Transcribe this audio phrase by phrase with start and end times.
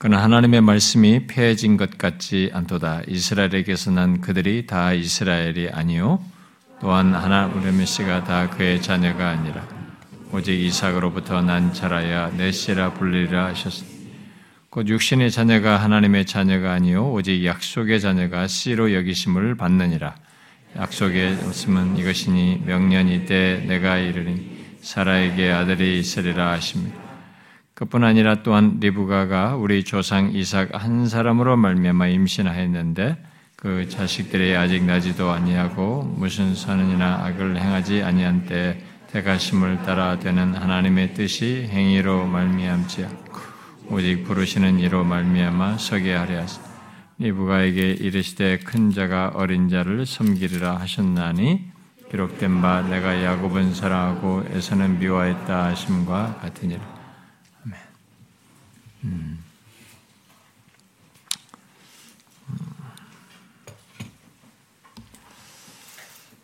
[0.00, 3.02] 그러나 하나님의 말씀이 폐해진 것 같지 않도다.
[3.08, 6.24] 이스라엘에게서 난 그들이 다 이스라엘이 아니요
[6.80, 9.66] 또한 하나님의 메시가 다 그의 자녀가 아니라
[10.32, 13.90] 오직 이삭으로부터 난 자라야 내시라 불리라 하셨으니
[14.70, 20.14] 곧 육신의 자녀가 하나님의 자녀가 아니요 오직 약속의 자녀가 씨로 여기심을 받느니라.
[20.76, 27.07] 약속의 말씀은 이것이니 명년이 때 내가 이르니 사라에게 아들이 있으리라 하십니다.
[27.78, 35.30] 그뿐 아니라 또한 리브가가 우리 조상 이삭 한 사람으로 말미암아 임신하였는데 그 자식들이 아직 나지도
[35.30, 38.82] 아니하고 무슨 선은이나 악을 행하지 아니한 때
[39.12, 43.38] 대가심을 따라 되는 하나님의 뜻이 행위로 말미암지 않고
[43.90, 46.58] 오직 부르시는 이로 말미암아 서게 하려 하시
[47.18, 51.70] 리브가에게 이르시되 큰 자가 어린 자를 섬기리라 하셨나니
[52.10, 56.97] 기록된 바 내가 야곱은 사랑하고 에서는 미워했다 하심과 같으니라.
[59.04, 59.38] 음.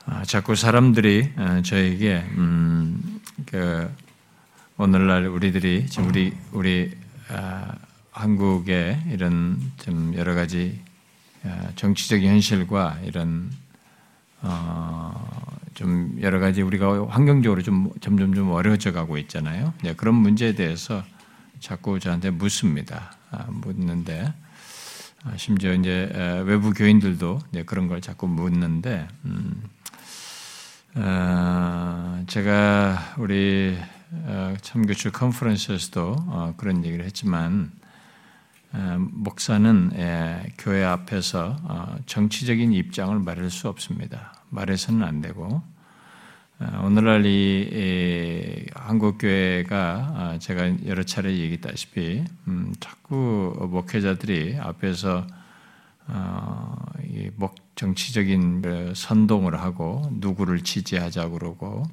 [0.07, 3.91] 아, 자꾸 사람들이 어, 저에게 음, 그
[4.77, 6.93] 오늘날 우리들이 지금 우리 우리
[7.31, 7.75] 아,
[8.13, 10.81] 한국의 이런 좀 여러 가지
[11.43, 13.51] 아, 정치적인 현실과 이런
[14.43, 19.73] 어, 좀 여러 가지 우리가 환경적으로 좀 점점 좀 어려워져 가고 있잖아요.
[19.83, 21.03] 네, 그런 문제에 대해서
[21.65, 23.17] 자꾸 저한테 묻습니다.
[23.31, 24.35] 아, 묻는데
[25.37, 26.13] 심지어 이제
[26.45, 29.63] 외부 교인들도 네, 그런 걸 자꾸 묻는데 음,
[30.97, 33.79] 어, 제가 우리
[34.11, 37.73] 어, 참교출 컨퍼런스에서도 어, 그런 얘기를 했지만
[38.75, 41.57] 어, 목사는 예, 교회 앞에서
[42.05, 44.35] 정치적인 입장을 말할 수 없습니다.
[44.51, 45.63] 말해서는 안 되고
[46.83, 55.27] 오늘날 이 한국 교회가 제가 여러 차례 얘기했다시피 음, 자꾸 목회자들이 앞에서
[57.75, 61.85] 정치적인 그 선동을 하고 누구를 지지하자 그러고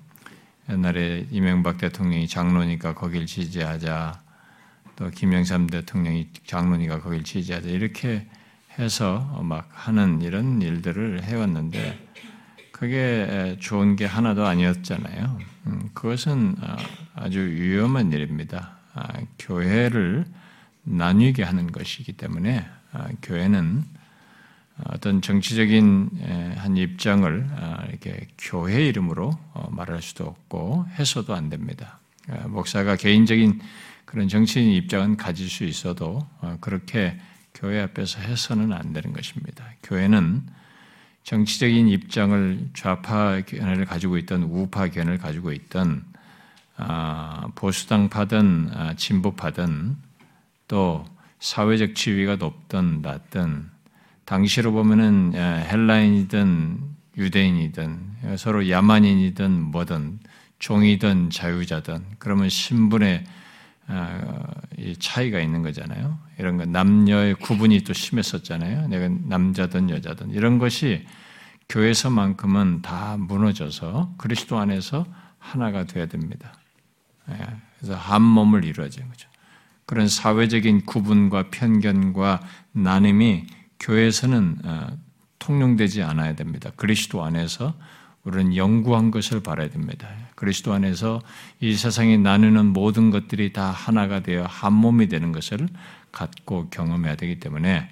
[0.70, 4.22] 옛날에 이명박 대통령이 장로니까 거길 지지하자.
[4.96, 7.68] 또 김영삼 대통령이 장로니까 거길 지지하자.
[7.68, 8.28] 이렇게
[8.78, 12.11] 해서 막 하는 이런 일들을 해왔는데
[12.82, 15.38] 그게 좋은 게 하나도 아니었잖아요.
[15.68, 16.78] 음, 그것은 어,
[17.14, 18.72] 아주 위험한 일입니다.
[18.96, 20.26] 아, 교회를
[20.82, 23.84] 나뉘게 하는 것이기 때문에 아, 교회는
[24.86, 32.00] 어떤 정치적인 한 입장을 아, 이렇게 교회 이름으로 어, 말할 수도 없고 해서도 안 됩니다.
[32.30, 33.62] 아, 목사가 개인적인
[34.06, 37.20] 그런 정치인 입장은 가질 수 있어도 어, 그렇게
[37.54, 39.66] 교회 앞에서 해서는 안 되는 것입니다.
[39.84, 40.61] 교회는
[41.24, 46.04] 정치적인 입장을 좌파 견해를 가지고 있던 우파 견해를 가지고 있던
[46.78, 49.98] 아, 보수당파든 진보파든
[50.68, 51.06] 또
[51.40, 53.70] 사회적 지위가 높든 낮든
[54.26, 56.80] 당시로 보면은 헬라인이든
[57.18, 60.20] 유대인이든 서로 야만인이든 뭐든
[60.60, 63.41] 종이든 자유자든 그러면 신분의 어,
[65.00, 66.18] 차이가 있는 거잖아요.
[66.38, 68.88] 이런 거 남녀의 구분이 또 심했었잖아요.
[68.88, 71.06] 내가 남자든 여자든 이런 것이
[71.70, 75.06] 교회에서만큼은 다 무너져서 그리스도 안에서
[75.38, 76.54] 하나가 돼야 됩니다.
[77.30, 77.38] 예,
[77.78, 79.30] 그래서 한 몸을 이루어진 거죠.
[79.86, 82.42] 그런 사회적인 구분과 편견과
[82.72, 83.48] 나눔이
[83.80, 84.88] 교회에서는 어,
[85.40, 86.72] 통용되지 않아야 됩니다.
[86.76, 87.74] 그리스도 안에서
[88.24, 90.08] 우리는 영구한 것을 바라야 됩니다.
[90.42, 91.22] 그리스도 안에서
[91.60, 95.70] 이 세상에 나누는 모든 것들이 다 하나가 되어 한 몸이 되는 것을
[96.12, 97.88] 갖고 경험해야 되기 때문에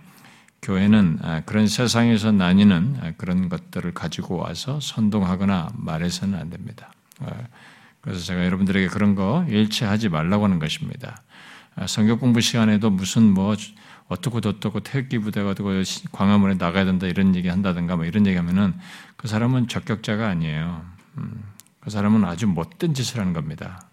[0.63, 6.91] 교회는 아, 그런 세상에서 나뉘는 아, 그런 것들을 가지고 와서 선동하거나 말해서는 안 됩니다.
[7.19, 7.29] 아,
[8.01, 11.21] 그래서 제가 여러분들에게 그런 거 일치하지 말라고 하는 것입니다.
[11.85, 13.55] 성경 공부 시간에도 무슨 뭐
[14.07, 15.69] 어떻고 어떻고 태극기 부대가 되고
[16.11, 18.73] 광화문에 나가야 된다 이런 얘기 한다든가 뭐 이런 얘기 하면은
[19.17, 20.83] 그 사람은 적격자가 아니에요.
[21.19, 21.43] 음,
[21.79, 23.89] 그 사람은 아주 못된 짓을 하는 겁니다.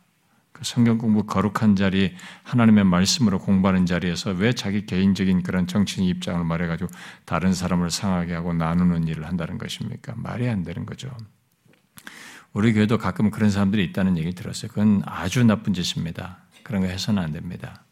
[0.52, 2.14] 그 성경 공부 거룩한 자리,
[2.44, 6.90] 하나님의 말씀으로 공부하는 자리에서 왜 자기 개인적인 그런 정치인 입장을 말해가지고
[7.26, 10.14] 다른 사람을 상하게 하고 나누는 일을 한다는 것입니까?
[10.16, 11.14] 말이 안 되는 거죠.
[12.54, 14.70] 우리 교회도 가끔 그런 사람들이 있다는 얘기 들었어요.
[14.70, 16.38] 그건 아주 나쁜 짓입니다.
[16.62, 17.84] 그런 거 해서는 안 됩니다.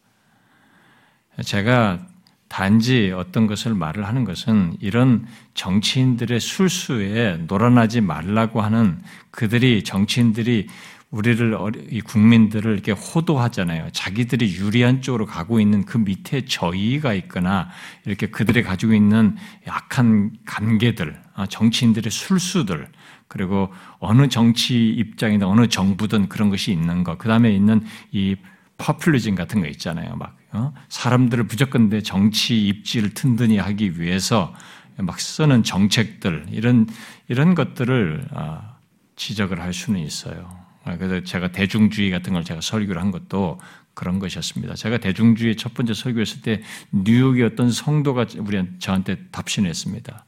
[1.43, 2.07] 제가
[2.47, 5.25] 단지 어떤 것을 말을 하는 것은 이런
[5.55, 9.01] 정치인들의 술수에 놀아나지 말라고 하는
[9.31, 10.67] 그들이 정치인들이
[11.11, 11.57] 우리를
[11.91, 13.89] 이 국민들을 이렇게 호도하잖아요.
[13.93, 17.69] 자기들이 유리한 쪽으로 가고 있는 그 밑에 저의가 있거나
[18.05, 22.89] 이렇게 그들이 가지고 있는 약한 관계들, 아, 정치인들의 술수들,
[23.27, 28.35] 그리고 어느 정치 입장이나 어느 정부든 그런 것이 있는 것, 그 다음에 있는 이
[28.77, 30.15] 포퓰리즘 같은 거 있잖아요.
[30.17, 30.44] 막 어?
[30.89, 34.53] 사람들을 무조건 내 정치 입지를 튼튼히 하기 위해서
[34.97, 36.87] 막 쓰는 정책들 이런
[37.27, 38.77] 이런 것들을 아,
[39.15, 40.65] 지적을 할 수는 있어요.
[40.83, 43.59] 아, 그래서 제가 대중주의 같은 걸 제가 설교를 한 것도
[43.93, 44.75] 그런 것이었습니다.
[44.75, 46.61] 제가 대중주의 첫 번째 설교했을 때
[46.91, 50.25] 뉴욕의 어떤 성도가 우리 저한테 답신했습니다.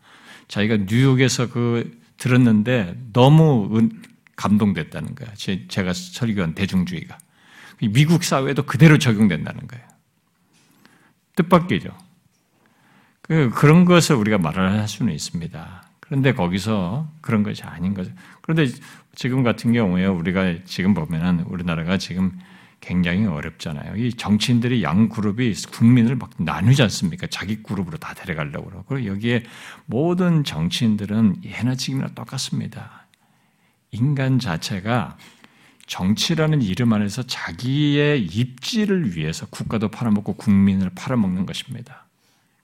[0.47, 3.89] 자기가 뉴욕에서 그 들었는데 너무
[4.35, 5.29] 감동됐다는 거야.
[5.67, 7.17] 제가 설교한 대중주의가
[7.81, 9.85] 미국 사회도 그대로 적용된다는 거예요.
[11.37, 11.95] 뜻밖이죠.
[13.21, 15.83] 그, 그런 것을 우리가 말을 할 수는 있습니다.
[15.99, 18.11] 그런데 거기서 그런 것이 아닌 거죠.
[18.41, 18.71] 그런데
[19.15, 22.37] 지금 같은 경우에 우리가 지금 보면은 우리나라가 지금
[22.79, 23.95] 굉장히 어렵잖아요.
[23.97, 27.27] 이 정치인들이 양 그룹이 국민을 막 나누지 않습니까?
[27.27, 29.05] 자기 그룹으로 다 데려가려고 그러고.
[29.05, 29.43] 여기에
[29.85, 33.07] 모든 정치인들은 예나 지금이나 똑같습니다.
[33.91, 35.17] 인간 자체가
[35.87, 42.05] 정치라는 이름 안에서 자기의 입지를 위해서 국가도 팔아먹고 국민을 팔아먹는 것입니다.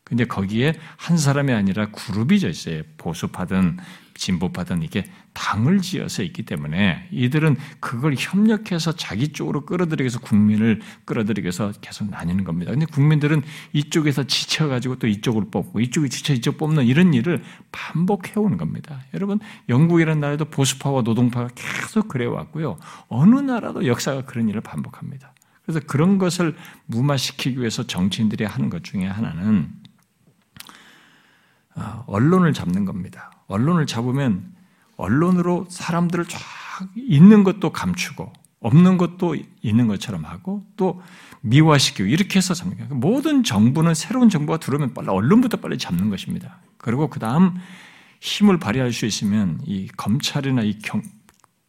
[0.03, 2.83] 근데 거기에 한 사람이 아니라 그룹이 져 있어요.
[2.97, 3.77] 보수파든
[4.15, 11.45] 진보파든 이게 당을 지어서 있기 때문에 이들은 그걸 협력해서 자기 쪽으로 끌어들이기 위해서 국민을 끌어들이기
[11.45, 12.71] 위해서 계속 나뉘는 겁니다.
[12.71, 13.41] 근데 국민들은
[13.73, 19.01] 이쪽에서 지쳐가지고 또 이쪽을 뽑고 이쪽이 지쳐 이쪽 뽑는 이런 일을 반복해오는 겁니다.
[19.13, 19.39] 여러분
[19.69, 22.77] 영국이라는 나라에도 보수파와 노동파가 계속 그래왔고요.
[23.07, 25.33] 어느 나라도 역사가 그런 일을 반복합니다.
[25.65, 29.71] 그래서 그런 것을 무마시키기 위해서 정치인들이 하는 것 중에 하나는
[31.75, 33.31] 아, 언론을 잡는 겁니다.
[33.47, 34.53] 언론을 잡으면
[34.97, 36.39] 언론으로 사람들을 쫙
[36.95, 41.01] 있는 것도 감추고 없는 것도 있는 것처럼 하고 또
[41.41, 42.95] 미화시키고 이렇게 해서 거예요.
[42.95, 46.59] 모든 정부는 새로운 정부가 들어오면 빨리 언론부터 빨리 잡는 것입니다.
[46.77, 47.55] 그리고 그 다음
[48.21, 51.01] 힘을 발휘할 수 있으면 이 검찰이나 이 경,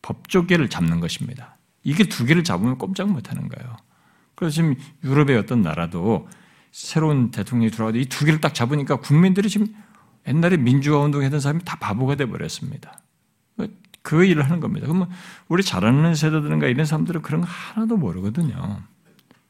[0.02, 1.56] 법조계를 잡는 것입니다.
[1.82, 3.76] 이게 두 개를 잡으면 꼼짝 못 하는 거예요.
[4.36, 6.28] 그래서 지금 유럽의 어떤 나라도
[6.70, 9.66] 새로운 대통령이 들어와도 이 두 개를 딱 잡으니까 국민들이 지금
[10.26, 12.98] 옛날에 민주화 운동했던 사람이 다 바보가 돼 버렸습니다.
[14.04, 14.86] 그 일을 하는 겁니다.
[14.86, 15.08] 그러면
[15.48, 18.82] 우리 잘 아는 세대들인가 이런 사람들은 그런 거 하나도 모르거든요.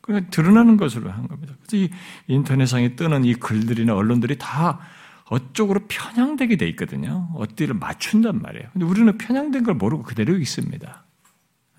[0.00, 1.54] 그냥 드러나는 것으로 하는 겁니다.
[1.60, 1.90] 그래서 이
[2.28, 4.78] 인터넷상에 뜨는 이 글들이나 언론들이 다
[5.28, 7.30] 어쪽으로 편향되게 돼 있거든요.
[7.34, 8.68] 어디를 맞춘단 말이에요.
[8.72, 11.04] 근데 우리는 편향된 걸 모르고 그대로 있습니다.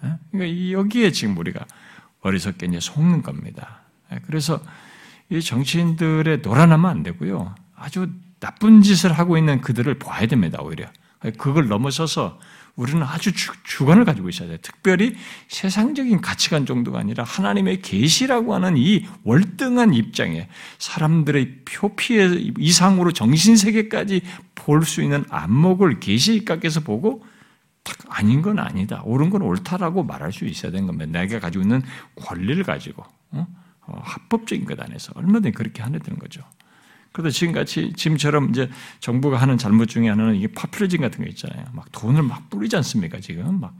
[0.04, 0.13] 예?
[0.31, 1.66] 그러니까 여기에 지금 우리가
[2.22, 3.83] 어리석게 이제 속는 겁니다.
[4.12, 4.19] 예?
[4.25, 4.60] 그래서
[5.30, 7.56] 이 정치인들의 놀아나면 안 되고요.
[7.74, 8.10] 아주
[8.42, 10.88] 나쁜 짓을 하고 있는 그들을 봐야 됩니다, 오히려.
[11.38, 12.38] 그걸 넘어서서
[12.75, 14.57] 우리는 아주 주, 관을 가지고 있어야 돼요.
[14.62, 15.16] 특별히
[15.48, 24.22] 세상적인 가치관 정도가 아니라 하나님의 계시라고 하는 이 월등한 입장에 사람들의 표피의 이상으로 정신 세계까지
[24.56, 27.24] 볼 수 있는 안목을 계시 각에서 보고
[27.83, 29.01] 딱 아닌 건 아니다.
[29.06, 31.06] 옳은 건 옳다라고 말할 수 있어야 되는 겁니다.
[31.06, 31.81] 내가 가지고 있는
[32.16, 33.48] 권리를 가지고 어?
[33.81, 36.42] 어, 합법적인 것 안에서 얼마든지 그렇게 하는 거죠.
[37.15, 38.69] 그래도 지금같이 지금처럼 이제
[39.00, 41.63] 정부가 하는 잘못 중에 하나는 이게 파퓰리즘 같은 거 있잖아요.
[41.71, 43.21] 막 돈을 막 뿌리지 않습니까?
[43.21, 43.73] 지금 막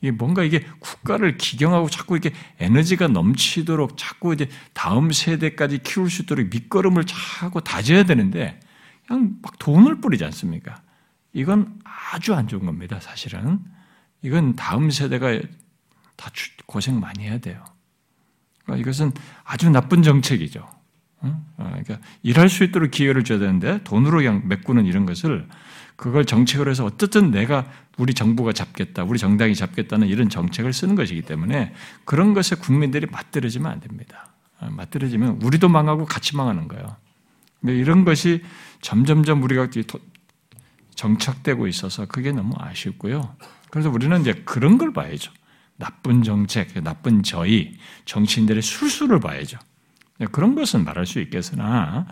[0.00, 6.22] 이게 뭔가 이게 국가를 기경하고 자꾸 이렇게 에너지가 넘치도록 자꾸 이제 다음 세대까지 키울 수
[6.22, 8.58] 있도록 밑거름을 자꾸 다져야 되는데
[9.06, 10.80] 그냥 막 돈을 뿌리지 않습니까?
[11.34, 13.00] 이건 아주 안 좋은 겁니다.
[13.00, 13.58] 사실은
[14.22, 15.38] 이건 다음 세대가
[16.16, 16.30] 다
[16.64, 17.62] 고생 많이 해야 돼요.
[18.64, 19.12] 그러니까 이것은
[19.44, 20.77] 아주 나쁜 정책이죠.
[21.20, 25.46] 어, 그러니까 일할 수 있도록 기회를 줘야 되는데 돈으로 그냥 메꾸는 이런 것을
[25.96, 27.66] 그걸 정책으로 해서 어쨌든 내가
[27.96, 33.70] 우리 정부가 잡겠다, 우리 정당이 잡겠다는 이런 정책을 쓰는 것이기 때문에 그런 것에 국민들이 맞들어지면
[33.70, 34.28] 안 됩니다.
[34.60, 36.96] 어, 맞들어지면 우리도 망하고 같이 망하는 거예요.
[37.60, 38.44] 근데 이런 것이
[38.80, 39.68] 점점점 우리가
[40.94, 43.34] 정착되고 있어서 그게 너무 아쉽고요.
[43.70, 45.32] 그래서 우리는 이제 그런 걸 봐야죠.
[45.76, 49.58] 나쁜 정책, 나쁜 저희, 정치인들의 술수를 봐야죠.
[50.18, 52.06] 네, 그런 것은 말할 수 있겠으나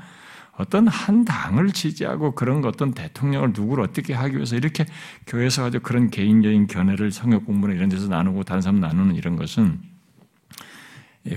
[0.57, 4.87] 어떤 한 당을 지지하고 그런 어떤 대통령을 누구를 어떻게 하기 위해서 이렇게
[5.27, 9.81] 교회에서 가지고 그런 개인적인 견해를 성역 공부나 이런 데서 나누고 다른 사람 나누는 이런 것은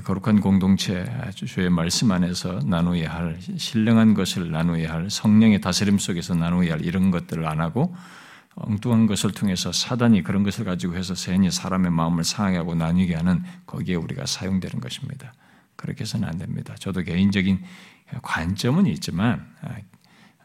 [0.04, 6.74] 거룩한 공동체 주의 말씀 안에서 나누어야 할 신령한 것을 나누어야 할 성령의 다스림 속에서 나누어야
[6.74, 7.94] 할 이런 것들을 안 하고
[8.56, 13.44] 엉뚱한 것을 통해서 사단이 그런 것을 가지고 해서 세니 사람의 마음을 상하게 하고 나뉘게 하는
[13.66, 15.34] 거기에 우리가 사용되는 것입니다.
[15.80, 16.76] 그렇게 해서는 안 됩니다.
[16.78, 17.64] 저도 개인적인
[18.22, 19.76] 관점은 있지만 아,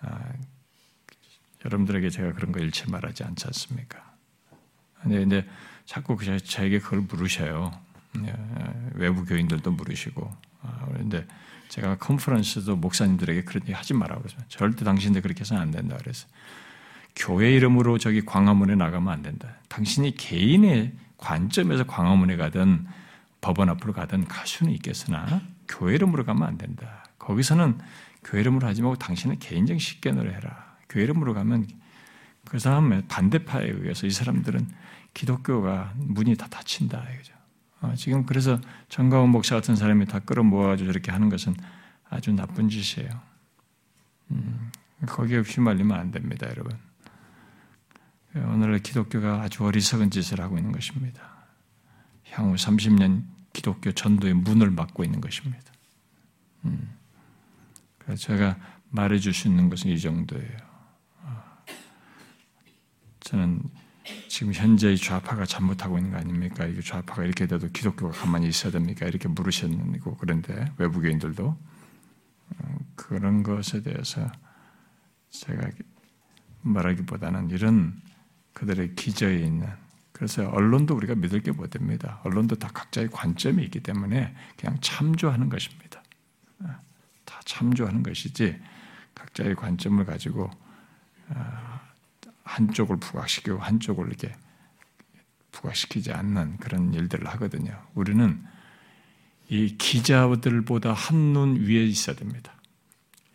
[0.02, 0.32] 아,
[1.64, 4.14] 여러분들에게 제가 그런 거 일체 말하지 않지 않습니까?
[5.02, 5.46] 근데,
[5.84, 7.78] 자꾸 저에게 그걸 물으셔요.
[8.14, 8.32] 네,
[8.94, 11.26] 외부 교인들도 물으시고 아, 그런데
[11.68, 16.26] 제가 컨퍼런스도 목사님들에게 그런 얘기 하지 말라고 그래서 절대 당신들 그렇게 해서는 안 된다 그래서
[17.16, 19.56] 교회 이름으로 저기 광화문에 나가면 안 된다.
[19.68, 22.86] 당신이 개인의 관점에서 광화문에 가든
[23.44, 27.04] 법원 앞으로 가든 갈 수는 있겠으나 교회 이름으로 가면 안 된다.
[27.18, 27.78] 거기서는
[28.24, 30.78] 교회 이름으로 하지 말고 당신은 개인적 식견으로 해라.
[30.88, 31.68] 교회 이름으로 가면
[32.48, 34.66] 그 사람의 반대파에 의해서 이 사람들은
[35.12, 37.06] 기독교가 문이 다 닫힌다.
[37.12, 37.34] 이거죠.
[37.82, 38.58] 어, 지금 그래서
[38.88, 41.54] 정가원 목사 같은 사람이 다 끌어모아가지고 저렇게 하는 것은
[42.08, 43.10] 아주 나쁜 짓이에요.
[44.30, 44.70] 음,
[45.06, 46.78] 거기에 휘말리면 안 됩니다, 여러분.
[48.34, 51.20] 오늘의 기독교가 아주 어리석은 짓을 하고 있는 것입니다.
[52.30, 55.72] 향후 30년 기독교 전도의 문을 막고 있는 것입니다.
[56.66, 56.94] 음.
[57.96, 58.58] 그래서 제가
[58.90, 60.56] 말해줄 수 있는 것은 이 정도예요.
[61.22, 61.42] 어.
[63.20, 63.62] 저는
[64.28, 66.66] 지금 현재의 좌파가 잘못하고 있는 거 아닙니까?
[66.66, 69.06] 이게 좌파가 이렇게 돼도 기독교가 가만히 있어야 됩니까?
[69.06, 74.30] 이렇게 물으셨는데 그런데 외부교인들도 어, 그런 것에 대해서
[75.30, 75.70] 제가
[76.62, 78.00] 말하기보다는 이런
[78.52, 79.68] 그들의 기저에 있는
[80.24, 82.20] 그래서 언론도 우리가 믿을 게 못 됩니다.
[82.24, 86.02] 언론도 다 각자의 관점이 있기 때문에 그냥 참조하는 것입니다.
[86.60, 86.74] 어,
[87.26, 88.58] 다 참조하는 것이지
[89.14, 90.50] 각자의 관점을 가지고
[91.28, 91.80] 어,
[92.44, 94.34] 한쪽을 부각시키고 한쪽을 이렇게
[95.52, 97.78] 부각시키지 않는 그런 일들을 하거든요.
[97.94, 98.42] 우리는
[99.50, 102.54] 이 기자들보다 한눈 위에 있어야 됩니다.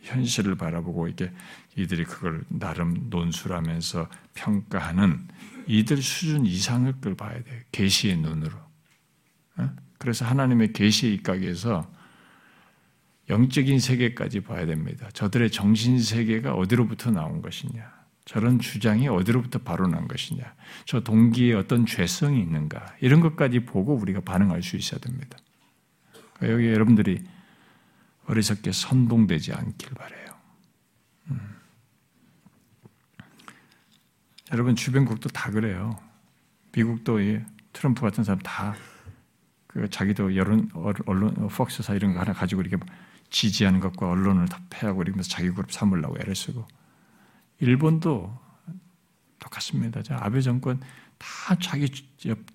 [0.01, 1.31] 현실을 바라보고 이게
[1.75, 5.27] 이들이 그걸 나름 논술하면서 평가하는
[5.69, 7.61] 이들 수준 이상을 걸 봐야 돼요.
[7.71, 8.57] 계시의 눈으로.
[9.57, 9.69] 어?
[9.99, 11.89] 그래서 하나님의 계시의 입각에서
[13.29, 15.07] 영적인 세계까지 봐야 됩니다.
[15.13, 17.99] 저들의 정신 세계가 어디로부터 나온 것이냐.
[18.25, 20.53] 저런 주장이 어디로부터 바로 난 것이냐,
[20.85, 25.35] 저 동기에 어떤 죄성이 있는가, 이런 것까지 보고 우리가 반응할 수 있어야 됩니다.
[26.43, 27.23] 여기 여러분들이
[28.27, 30.35] 어리석게 선동되지 않길 바래요.
[31.31, 31.39] 음.
[34.51, 35.99] 여러분 주변국도 다 그래요.
[36.71, 37.19] 미국도
[37.73, 38.75] 트럼프 같은 사람 다
[39.69, 40.67] 그 자기도 여론
[41.05, 42.83] 언론 폭스사 이런 거 하나 가지고 이렇게
[43.29, 46.67] 지지하는 것과 언론을 다 패하고 이러면서 자기 그룹 삼으려고 애를 쓰고
[47.59, 48.35] 일본도
[49.37, 50.01] 똑같습니다.
[50.17, 50.81] 아베 정권
[51.19, 51.87] 다 자기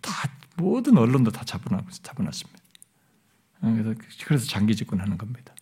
[0.00, 2.58] 다 모든 언론도 다 잡아놨습니다.
[3.60, 3.94] 그래서
[4.26, 5.54] 그래서 장기 집권하는 겁니다.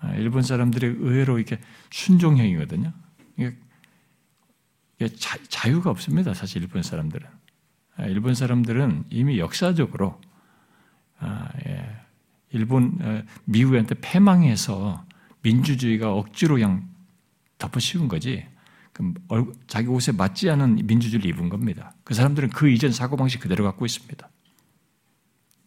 [0.00, 1.60] 아, 일본 사람들이 의외로 이렇게
[1.90, 2.92] 순종형이거든요.
[5.00, 6.34] 이게 자, 유가 없습니다.
[6.34, 7.26] 사실 일본 사람들은
[7.96, 10.20] 아, 일본 사람들은 이미 역사적으로
[11.18, 11.90] 아, 예,
[12.50, 15.06] 일본 미국한테 패망해서
[15.42, 16.88] 민주주의가 억지로 그냥
[17.58, 18.46] 덮어씌운 거지.
[19.66, 21.94] 자기 옷에 맞지 않은 민주주의를 입은 겁니다.
[22.04, 24.28] 그 사람들은 그 이전 사고방식 그대로 갖고 있습니다.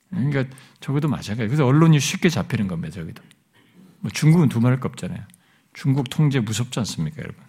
[0.10, 0.46] 그러니까
[0.80, 1.50] 저것도 마찬가지예요.
[1.50, 2.94] 그래서 언론이 쉽게 잡히는 겁니다.
[2.94, 3.24] 저기도.
[4.02, 5.24] 뭐 중국은 두말할 거 없잖아요.
[5.74, 7.44] 중국 통제 무섭지 않습니까, 여러분?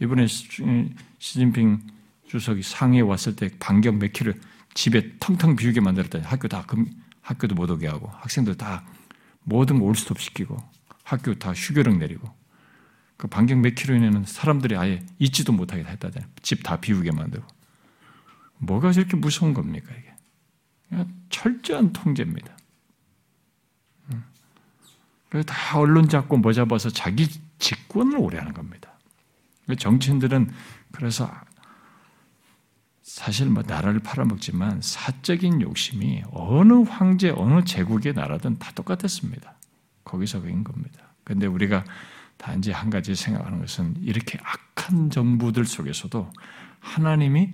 [0.00, 1.80] 이번에 시진핑
[2.26, 4.32] 주석이 상해에 왔을 때 반경 몇 킬로
[4.74, 6.86] 집에 텅텅 비우게 만들었더니 학교 다 금,
[7.22, 8.84] 학교도 못 오게 하고 학생들 다
[9.42, 10.56] 모든 거 올스톱 시키고
[11.04, 12.32] 학교 다 휴교령 내리고
[13.16, 16.30] 그 반경 몇 킬로 이내는 사람들이 아예 있지도 못하게 했다잖아요.
[16.40, 17.46] 집 다 비우게 만들고.
[18.58, 21.04] 뭐가 저렇게 무서운 겁니까, 이게?
[21.28, 22.56] 철저한 통제입니다.
[24.12, 24.24] 음.
[25.28, 27.28] 그래서 다 언론 잡고 뭐 잡아서 자기
[27.58, 28.89] 직권을 오래 하는 겁니다.
[29.76, 30.50] 정치인들은
[30.92, 31.30] 그래서
[33.02, 39.56] 사실 뭐 나라를 팔아먹지만 사적인 욕심이 어느 황제, 어느 제국의 나라든 다 똑같았습니다.
[40.04, 41.12] 거기서 그인 겁니다.
[41.24, 41.84] 근데 우리가
[42.36, 46.32] 단지 한 가지 생각하는 것은 이렇게 악한 정부들 속에서도
[46.78, 47.50] 하나님이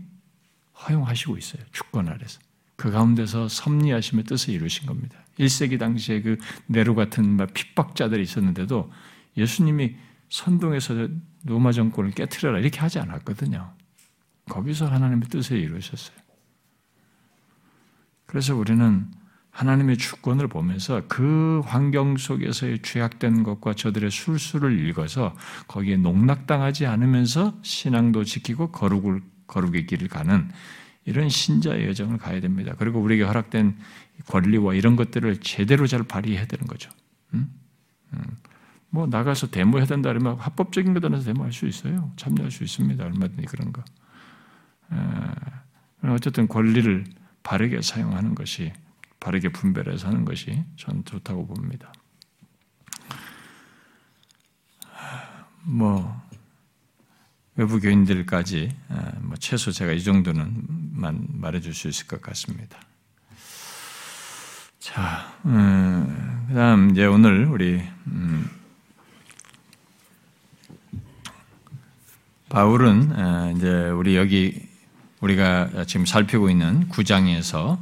[0.86, 1.62] 허용하시고 있어요.
[1.72, 2.38] 주권 아래서.
[2.76, 5.18] 그 가운데서 섭리하심의 뜻을 이루신 겁니다.
[5.38, 8.92] 1세기 당시에 그 네로 같은 핍박자들이 있었는데도
[9.36, 9.96] 예수님이
[10.28, 11.08] 선동해서
[11.44, 13.74] 로마 정권을 깨뜨려라 이렇게 하지 않았거든요.
[14.48, 16.16] 거기서 하나님의 뜻을 이루셨어요.
[18.26, 19.10] 그래서 우리는
[19.50, 25.34] 하나님의 주권을 보면서 그 환경 속에서의 죄악된 것과 저들의 술수를 읽어서
[25.66, 30.50] 거기에 농락당하지 않으면서 신앙도 지키고 거룩을, 거룩의 길을 가는
[31.06, 32.74] 이런 신자의 여정을 가야 됩니다.
[32.76, 33.78] 그리고 우리에게 허락된
[34.26, 36.90] 권리와 이런 것들을 제대로 잘 발휘해야 되는 거죠.
[37.32, 37.48] 음?
[38.12, 38.22] 음.
[38.96, 42.10] 뭐 나가서 데모해야 된다 그러면 합법적인 것들은 데모할 수 있어요.
[42.16, 43.04] 참여할 수 있습니다.
[43.04, 43.84] 얼마든지 그런 거.
[46.04, 47.04] 어쨌든 권리를
[47.42, 48.72] 바르게 사용하는 것이
[49.20, 51.92] 바르게 분별해서 하는 것이 전 좋다고 봅니다.
[55.64, 56.18] 뭐
[57.56, 62.78] 외부 교인들까지 아, 뭐 최소 제가 이 정도는만 말해줄 수 있을 것 같습니다.
[64.78, 68.48] 자, 음, 그다음 이제 오늘 우리 음,
[72.48, 74.62] 바울은 아, 이제 우리 여기
[75.20, 77.78] 우리가 지금 살피고 있는 구장에서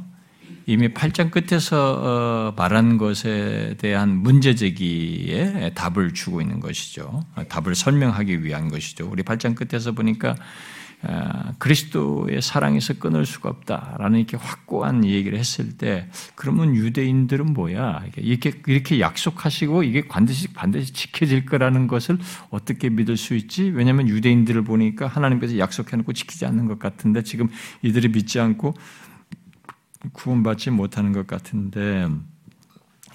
[0.65, 7.23] 이미 8장 끝에서 어, 말한 것에 대한 문제 제기에 답을 주고 있는 것이죠.
[7.49, 9.07] 답을 설명하기 위한 것이죠.
[9.07, 10.35] 우리 8장 끝에서 보니까 어,
[11.59, 18.99] 그리스도의 사랑에서 끊을 수가 없다라는 이렇게 확고한 얘기를 했을 때 그러면 유대인들은 뭐야 이렇게 이렇게
[18.99, 22.17] 약속하시고 이게 반드시 반드시 지켜질 거라는 것을
[22.49, 23.69] 어떻게 믿을 수 있지?
[23.69, 27.49] 왜냐하면 유대인들을 보니까 하나님께서 약속해놓고 지키지 않는 것 같은데 지금
[27.83, 28.73] 이들이 믿지 않고
[30.13, 32.07] 구원받지 못하는 것 같은데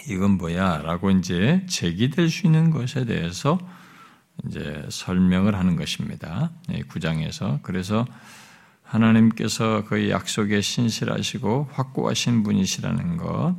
[0.09, 3.59] 이건 뭐야?라고 이제 제기될 수 있는 것에 대해서
[4.47, 6.51] 이제 설명을 하는 것입니다.
[6.69, 7.63] 9장에서.
[7.63, 8.07] 그래서
[8.83, 13.55] 하나님께서 그 약속에 신실하시고 확고하신 분이시라는 것.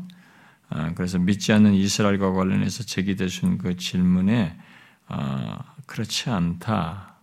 [0.70, 4.58] 아, 그래서 믿지 않는 이스라엘과 관련해서 제기되신 그 질문에
[5.08, 7.16] 아, 그렇지 않다.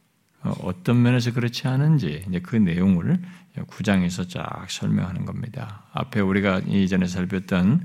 [0.43, 3.21] 어, 어떤 면에서 그렇지 않은지 이제 그 내용을
[3.57, 5.85] 9장에서 쫙 설명하는 겁니다.
[5.93, 7.85] 앞에 우리가 이전에 살폈던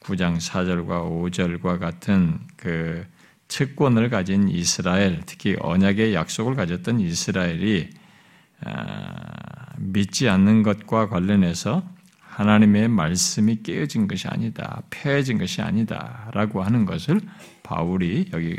[0.00, 3.06] 9장 4절과 5절과 같은 그
[3.54, 7.88] 특권을 가진 이스라엘, 특히 언약의 약속을 가졌던 이스라엘이
[8.64, 16.84] 아, 믿지 않는 것과 관련해서 하나님의 말씀이 깨어진 것이 아니다, 폐해진 것이 아니다 라고 하는
[16.84, 17.20] 것을
[17.62, 18.56] 바울이 여기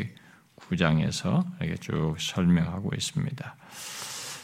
[0.55, 3.55] 9장에서 이렇게 쭉 설명하고 있습니다.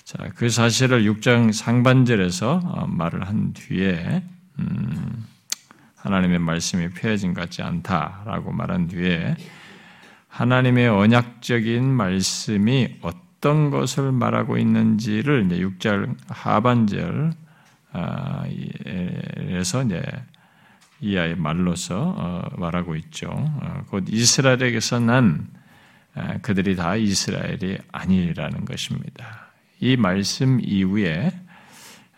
[0.04, 4.22] 자, 그 사실을 6장 상반절에서 어, 말을 한 뒤에
[4.60, 5.26] 음,
[5.96, 9.38] 하나님의 말씀이 폐해진 것 같지 않다라고 말한 뒤에
[10.32, 17.34] 하나님의 언약적인 말씀이 어떤 것을 말하고 있는지를 이제 6절 하반절에서
[19.86, 20.02] 이제
[21.02, 23.30] 이하의 말로서 어, 말하고 있죠.
[23.30, 25.48] 어, 곧 이스라엘에게서 난
[26.42, 29.52] 그들이 다 이스라엘이 아니라는 것입니다.
[29.80, 31.32] 이 말씀 이후에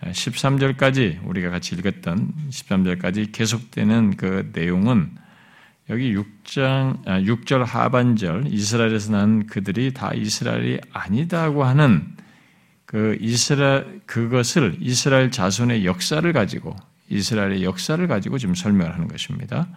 [0.02, 5.16] 13절까지 우리가 같이 읽었던 13절까지 계속되는 그 내용은
[5.90, 12.08] 여기 6장 6절 아, 하반절 이스라엘에서 난 그들이 다 이스라엘이 아니다고 하는
[12.86, 16.76] 그 이스라엘 그것을 이스라엘 자손의 역사를 가지고
[17.10, 19.68] 이스라엘의 역사를 가지고 지금 설명을 하는 것입니다.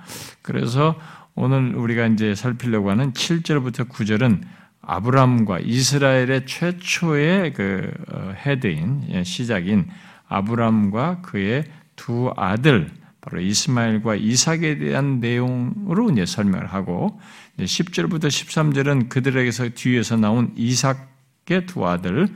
[0.43, 0.99] 그래서
[1.35, 4.43] 오늘 우리가 이제 살피려고 하는 7절부터 9절은
[4.81, 9.89] 아브람과 이스라엘의 최초의 그 어, 헤드인 예, 시작인
[10.29, 11.65] 아브람과 그의
[11.97, 12.91] 두 아들
[13.27, 17.21] 바로 이스마엘과 이삭에 대한 내용으로 이제 설명을 하고
[17.59, 22.29] 10절부터 13절은 그들에게서 뒤에서 나온 이삭의 두 아들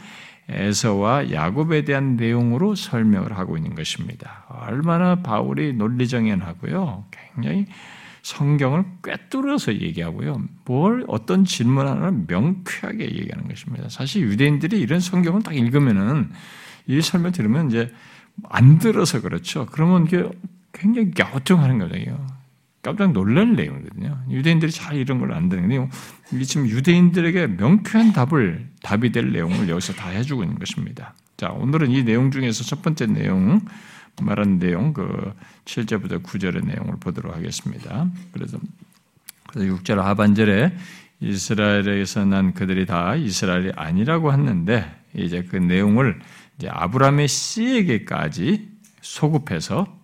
[0.49, 4.47] 에서와 야곱에 대한 내용으로 설명을 하고 있는 것입니다.
[4.49, 7.05] 얼마나 바울이 논리정연하고요.
[7.13, 7.67] 굉장히
[8.23, 10.43] 성경을 꿰뚫어서 얘기하고요.
[10.65, 13.89] 뭘 어떤 질문 하나 명쾌하게 얘기하는 것입니다.
[13.89, 16.33] 사실 유대인들이 이런 성경을 딱 읽으면은
[16.89, 17.95] 이 설명 들으면 이제
[18.49, 19.67] 안 들어서 그렇죠.
[19.67, 20.29] 그러면 이게
[20.73, 22.27] 굉장히 갸우뚱하는 거예요.
[22.83, 24.25] 깜짝 놀랄 내용이거든요.
[24.31, 25.89] 유대인들이 잘 이런 걸안 듣는데
[26.45, 31.15] 지금 유대인들에게 명쾌한 답을 답이 될 내용을 여기서 다 해주고 있는 것입니다.
[31.37, 33.61] 자 오늘은 이 내용 중에서 첫 번째 내용
[34.23, 38.09] 말한 내용 그 7절부터 9절의 내용을 보도록 하겠습니다.
[38.33, 38.59] 그래서
[39.47, 40.75] 그래서 6절 하반절에
[41.21, 46.19] 이스라엘에서 난 그들이 다 이스라엘이 아니라고 했는데 이제 그 내용을
[46.57, 48.69] 이제 아브라함의 씨에게까지
[49.03, 50.00] 소급해서 어,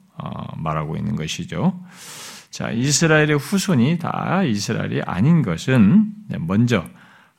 [0.56, 1.78] 말하고 있는 것이죠.
[2.50, 6.86] 자, 이스라엘의 후손이 다 이스라엘이 아닌 것은 먼저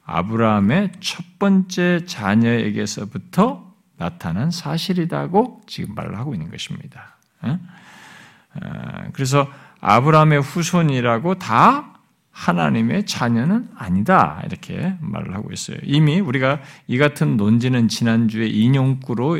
[0.05, 7.17] 아브라함의 첫 번째 자녀에게서부터 나타난 사실이라고 지금 말을 하고 있는 것입니다.
[7.41, 7.59] 어,
[9.13, 11.96] 그래서 아브라함의 후손이라고 다
[12.37, 14.43] 하나님의 자녀는 아니다.
[14.45, 15.77] 이렇게 말을 하고 있어요.
[15.81, 19.37] 이미 우리가 이 같은 논지는 지난주에 인용구로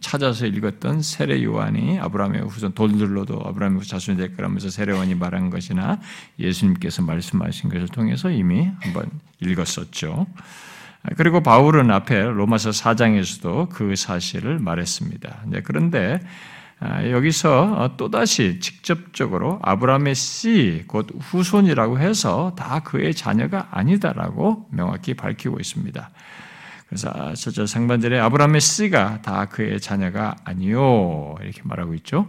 [0.00, 6.00] 찾아서 읽었던 세례 요한이 아브라함의 후손 돌들로도 아브라함의 자손이 될 거라면서 세례 요한이 말한 것이나
[6.40, 10.26] 예수님께서 말씀하신 것을 통해서 이미 한번 읽었었죠.
[11.16, 15.44] 그리고 바울은 앞에 로마서 4장에서도 그 사실을 말했습니다.
[15.62, 16.26] 그런데 아,
[17.10, 26.10] 여기서 또다시 직접적으로 아브라함의 씨, 곧 후손이라고 해서 다 그의 자녀가 아니다라고 명확히 밝히고 있습니다.
[26.88, 32.26] 그래서 저절 상반절에 아브라함의 씨가 다 그의 자녀가 아니요 이렇게 말하고 있죠.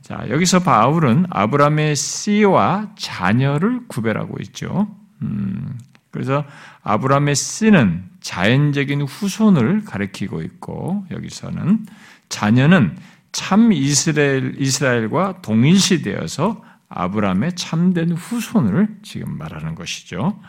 [0.00, 4.88] 자 여기서 바울은 아브라함의 씨와 자녀를 구별하고 있죠.
[5.20, 5.78] 음,
[6.10, 6.44] 그래서
[6.82, 11.84] 아브라함의 씨는 자연적인 후손을 가리키고 있고 여기서는
[12.30, 12.96] 자녀는
[13.32, 20.40] 참 이스라엘, 이스라엘과 동일시 되어서 아브라함의 참된 후손을 지금 말하는 것이죠.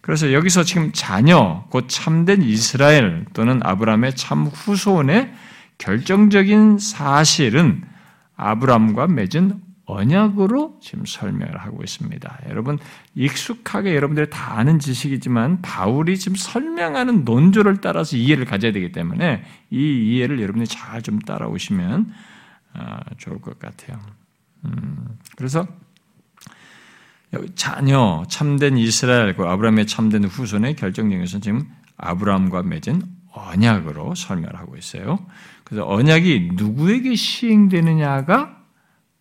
[0.00, 5.32] 그래서 여기서 지금 자녀, 곧 참된 이스라엘 또는 아브라함의 참 후손의
[5.78, 7.82] 결정적인 사실은
[8.36, 12.40] 아브람과 맺은 언약으로 지금 설명을 하고 있습니다.
[12.48, 12.78] 여러분
[13.14, 20.16] 익숙하게 여러분들이 다 아는 지식이지만 바울이 지금 설명하는 논조를 따라서 이해를 가져야 되기 때문에 이
[20.16, 22.12] 이해를 여러분이 잘 좀 따라오시면
[22.74, 24.00] 아, 좋을 것 같아요.
[24.64, 25.66] 음, 그래서
[27.54, 34.76] 자녀 참된 이스라엘과 그 아브라함의 참된 후손의 결정적인 것은 지금 아브라함과 맺은 언약으로 설명을 하고
[34.76, 35.18] 있어요.
[35.64, 38.64] 그래서 언약이 누구에게 시행되느냐가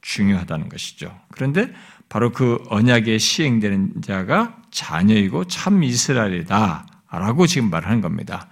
[0.05, 1.19] 중요하다는 것이죠.
[1.31, 1.73] 그런데
[2.07, 8.47] 바로 그 언약에 시행되는 자가 자녀이고 참 이스라엘이다 라고 지금 말하는 겁니다.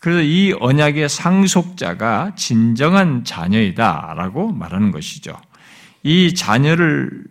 [0.00, 5.38] 그래서 이 언약의 상속자가 진정한 자녀이다 라고 말하는 것이죠.
[6.02, 7.24] 이 자녀를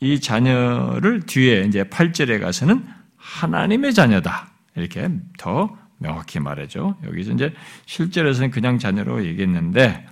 [0.00, 4.50] 이 자녀를 뒤에 이제 8절에 가서는 하나님의 자녀다.
[4.76, 6.96] 이렇게 더 명확히 말하죠.
[7.04, 7.52] 여기서 이제
[7.86, 10.06] 실제로서는 그냥 자녀로 얘기했는데,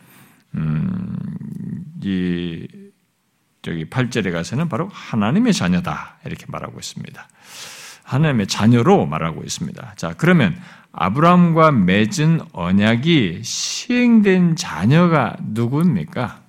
[0.55, 1.17] 음,
[2.03, 2.67] 이,
[3.63, 6.19] 저기 8절에 가서는 바로 하나님의 자녀다.
[6.25, 7.29] 이렇게 말하고 있습니다.
[8.05, 9.95] 하나님의 자녀로 말하고 있습니다.
[9.97, 10.57] 자, 그러면
[10.93, 16.43] 아브라함과 맺은 언약이 시행된 자녀가 누구입니까?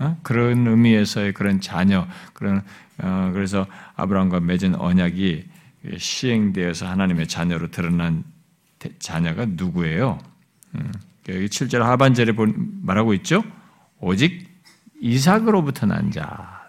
[0.00, 0.18] 어?
[0.22, 2.62] 그런 의미에서의 그런 자녀, 그런
[3.00, 5.44] 어, 그래서 아브라함과 맺은 언약이
[5.96, 8.24] 시행되어서 하나님의 자녀로 드러난
[8.98, 10.18] 자녀가 누구예요?
[10.74, 10.92] 음,
[11.28, 12.32] 여기 7절 하반절에
[12.82, 13.44] 말하고 있죠.
[14.00, 14.48] 오직
[15.00, 16.68] 이삭으로부터 난 자,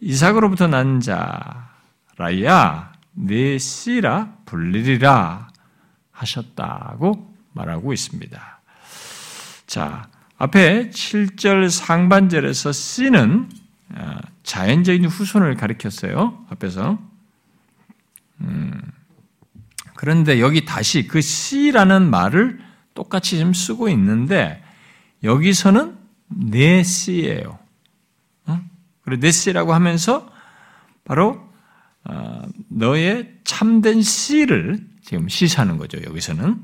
[0.00, 5.48] 이삭으로부터 난 자라야 내 씨라 불리리라
[6.10, 8.60] 하셨다고 말하고 있습니다.
[9.66, 13.48] 자, 앞에 7절 상반절에서 C는
[13.92, 16.46] 어, 자연적인 후손을 가리켰어요.
[16.50, 16.98] 앞에서.
[18.40, 18.80] 음,
[19.94, 22.69] 그런데 여기 다시 그 C라는 말을
[23.00, 24.62] 똑같이 좀 쓰고 있는데
[25.22, 25.96] 여기서는.
[28.46, 28.60] 어?
[29.00, 30.30] 그리고 내 C라고 하면서
[31.04, 31.40] 바로
[32.04, 35.98] 어, 너의 참된 C를 지금 시사하는 거죠.
[36.04, 36.60] 여기서는.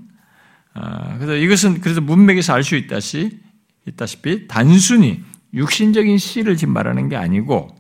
[1.15, 3.41] 그래서 이것은 그래서 문맥에서 알 수 있다시
[3.87, 7.75] 있다시피 단순히 육신적인 씨를 지금 말하는 게 아니고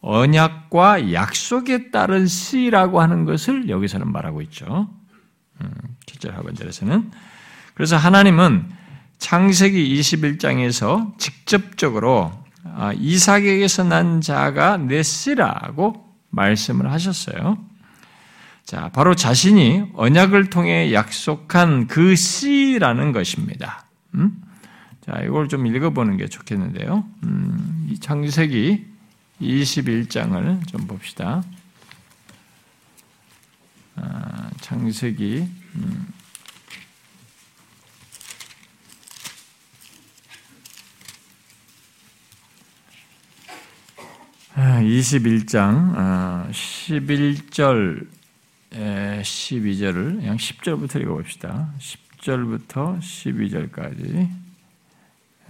[0.00, 4.88] 언약과 약속에 따른 씨라고 하는 것을 여기서는 말하고 있죠.
[6.06, 7.10] 7절 음, 하반절에서는.
[7.74, 8.70] 그래서 하나님은
[9.18, 12.32] 창세기 21장에서 직접적으로
[12.64, 17.58] 아, 이삭에게서 난 자가 내 씨라고 말씀을 하셨어요.
[18.64, 23.84] 자, 바로 자신이 언약을 통해 약속한 그 씨라는 것입니다.
[24.14, 24.40] 음?
[25.04, 27.04] 자, 이걸 좀 읽어보는 게 좋겠는데요.
[27.24, 28.86] 음, 이 창세기
[29.40, 31.42] 21장을 좀 봅시다.
[33.96, 36.06] 아, 창세기 음,
[44.54, 48.06] 21장 아, 11절
[48.70, 51.72] 12절을 그냥 10절부터 읽어봅시다.
[51.78, 54.28] 10절부터 12절까지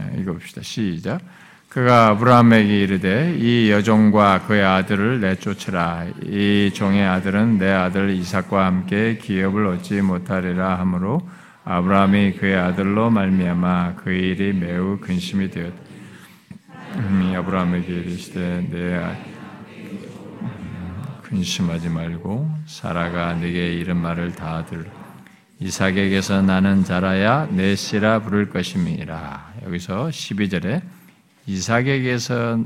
[0.01, 0.63] 예, 읽어봅시다.
[0.63, 1.21] 시작.
[1.69, 6.07] 그가 아브라함에게 이르되 이 여종과 그의 아들을 내쫓으라.
[6.25, 11.29] 이 종의 아들은 내 아들 이삭과 함께 기업을 얻지 못하리라 하므로
[11.65, 15.84] 아브라함이 그의 아들로 말미암아 그 일이 매우 근심이 되었다.
[17.35, 19.35] 음, 아브라함에게 이르시되 내
[21.23, 24.89] 근심하지 말고 사라가 네게 이런 말을 다 들.
[25.59, 29.55] 이삭에게서 나는 자라야 내 씨라 부를 것임이라.
[29.65, 30.83] 여기서 12절에
[31.47, 32.63] 이삭에게서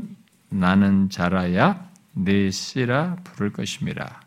[0.51, 4.23] 나는 자라야 내 씨라 부를 것입니다.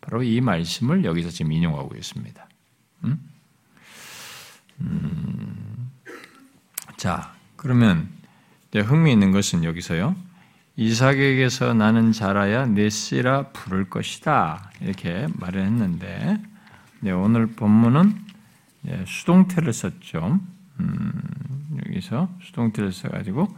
[0.00, 2.48] 바로 이 말씀을 여기서 지금 인용하고 있습니다.
[3.04, 3.30] 음?
[4.80, 5.90] 음.
[6.96, 8.17] 자, 그러면
[8.74, 10.14] 흥미있는 것은 여기서요.
[10.76, 14.70] 이삭에게서 나는 자라야 내 씨라 부를 것이다.
[14.80, 16.38] 이렇게 말을 했는데,
[17.00, 18.14] 네, 오늘 본문은
[19.06, 20.40] 수동태를 썼죠.
[20.80, 23.48] 음, 여기서 수동태를 써가지고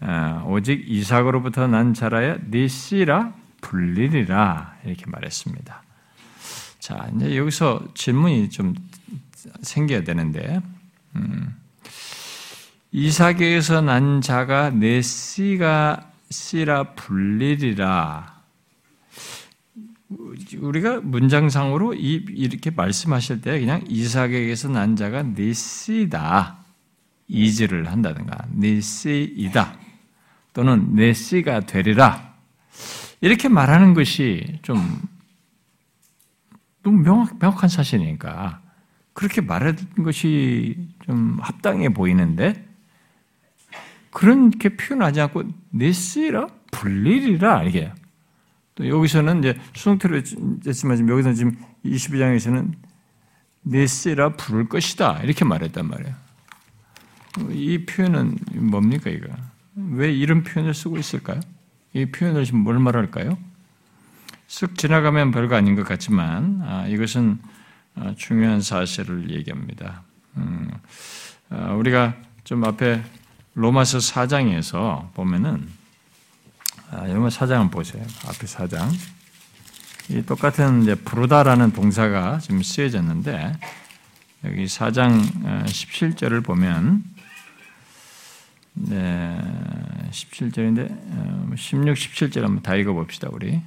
[0.00, 5.82] 아, 오직 이삭으로부터 난 자라야 네 씨라 불리리라 이렇게 말했습니다.
[6.78, 8.74] 자 이제 여기서 질문이 좀
[9.62, 10.60] 생겨야 되는데
[11.16, 11.56] 음,
[12.92, 18.36] 이삭에게서 난 자가 내 씨가 씨라 불리리라.
[20.58, 26.66] 우리가 문장상으로 이렇게 말씀하실 때 그냥 이삭에게서 난 자가 네 씨다.
[27.28, 29.78] 이즈를 한다든가 네 씨이다
[30.52, 32.34] 또는 내 씨가 되리라
[33.20, 35.00] 이렇게 말하는 것이 좀
[36.82, 38.62] 너무 명확, 명확한 사실이니까
[39.12, 42.65] 그렇게 말하는 것이 좀 합당해 보이는데
[44.16, 47.92] 그렇게 표현하지 않고 네시라 불리리라 이게
[48.74, 52.72] 또 여기서는 이제 수동태로 했지만 지금 여기서 지금 22장에서는
[53.60, 56.14] 네시라 부를 것이다 이렇게 말했단 말이에요.
[57.50, 58.38] 이 표현은
[58.70, 59.28] 뭡니까 이거?
[59.74, 61.40] 왜 이런 표현을 쓰고 있을까요?
[61.92, 63.36] 이 표현을 지금 뭘 말할까요?
[64.48, 67.38] 쓱 지나가면 별거 아닌 것 같지만 아, 이것은
[67.94, 70.04] 아, 중요한 사실을 얘기합니다.
[70.38, 70.70] 음,
[71.50, 73.02] 아, 우리가 좀 앞에
[73.56, 75.66] 로마서 4장에서 보면은
[76.90, 78.04] 아, 로마 4장을 보세요.
[78.26, 78.92] 앞에 4장.
[80.10, 83.58] 이 똑같은 이제 부르다라는 동사가 지금 쓰여졌는데
[84.44, 87.02] 여기 4장 17절을 보면
[88.74, 89.40] 네,
[90.10, 93.62] 17절인데 16, 17절 한번 다 읽어봅시다 우리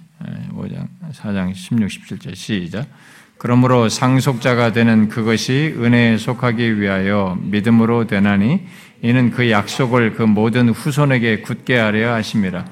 [0.52, 2.88] 5장, 4장 16, 17절 시작
[3.39, 8.67] 그러므로 상속자가 되는 그것이 은혜에 속하기 위하여 믿음으로 되나니
[9.02, 12.65] 이는 그 약속을 그 모든 후손에게 굳게 하려 하심이라.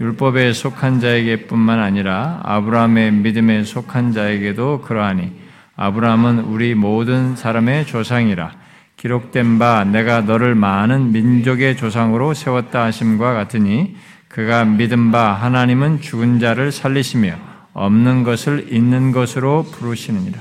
[0.00, 5.32] 율법에 속한 자에게뿐만 아니라 아브라함의 믿음에 속한 자에게도 그러하니
[5.74, 8.52] 아브라함은 우리 모든 사람의 조상이라.
[8.96, 13.96] 기록된 바 내가 너를 많은 민족의 조상으로 세웠다 하심과 같으니
[14.28, 20.38] 그가 믿은 바 하나님은 죽은 자를 살리시며 없는 것을 있는 것으로 부르시느니라.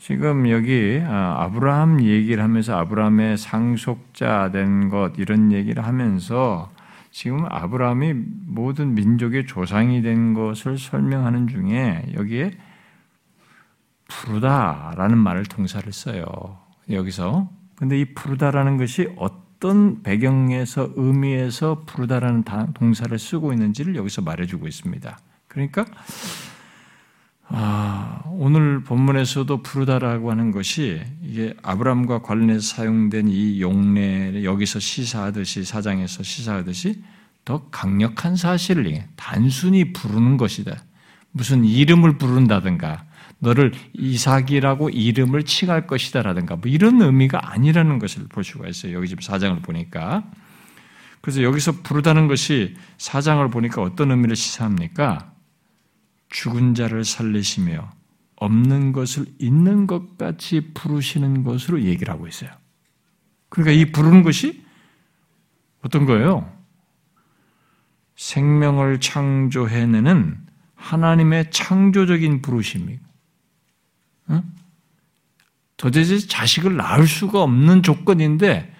[0.00, 6.72] 지금 여기 아, 아브라함 얘기를 하면서 아브라함의 상속자 된 것 이런 얘기를 하면서
[7.12, 8.14] 지금 아브라함이
[8.46, 12.52] 모든 민족의 조상이 된 것을 설명하는 중에 여기에
[14.08, 16.24] 부르다라는 말을 동사를 써요.
[16.90, 17.48] 여기서.
[17.76, 22.44] 근데 이 부르다라는 것이 어떤 배경에서 의미에서 부르다라는
[22.74, 25.18] 동사를 쓰고 있는지를 여기서 말해주고 있습니다.
[25.50, 25.84] 그러니까
[27.48, 36.22] 아, 오늘 본문에서도 부르다라고 하는 것이 이게 아브라함과 관련해서 사용된 이 용례 여기서 시사하듯이 사장에서
[36.22, 37.02] 시사하듯이
[37.44, 40.84] 더 강력한 사실을 단순히 부르는 것이다.
[41.32, 43.06] 무슨 이름을 부른다든가
[43.40, 48.94] 너를 이삭이라고 이름을 칭할 것이다라든가 뭐 이런 의미가 아니라는 것을 볼 수가 있어요.
[48.94, 50.22] 여기 지금 사장을 보니까.
[51.20, 55.32] 그래서 여기서 부르다는 것이 사장을 보니까 어떤 의미를 시사합니까?
[56.30, 57.90] 죽은 자를 살리시며
[58.36, 62.50] 없는 것을 있는 것 같이 부르시는 것으로 얘기를 하고 있어요.
[63.50, 64.64] 그러니까 이 부르는 것이
[65.82, 66.50] 어떤 거예요?
[68.16, 70.38] 생명을 창조해내는
[70.74, 73.02] 하나님의 창조적인 부르심이고
[75.76, 78.74] 도대체 자식을 낳을 수가 없는 조건인데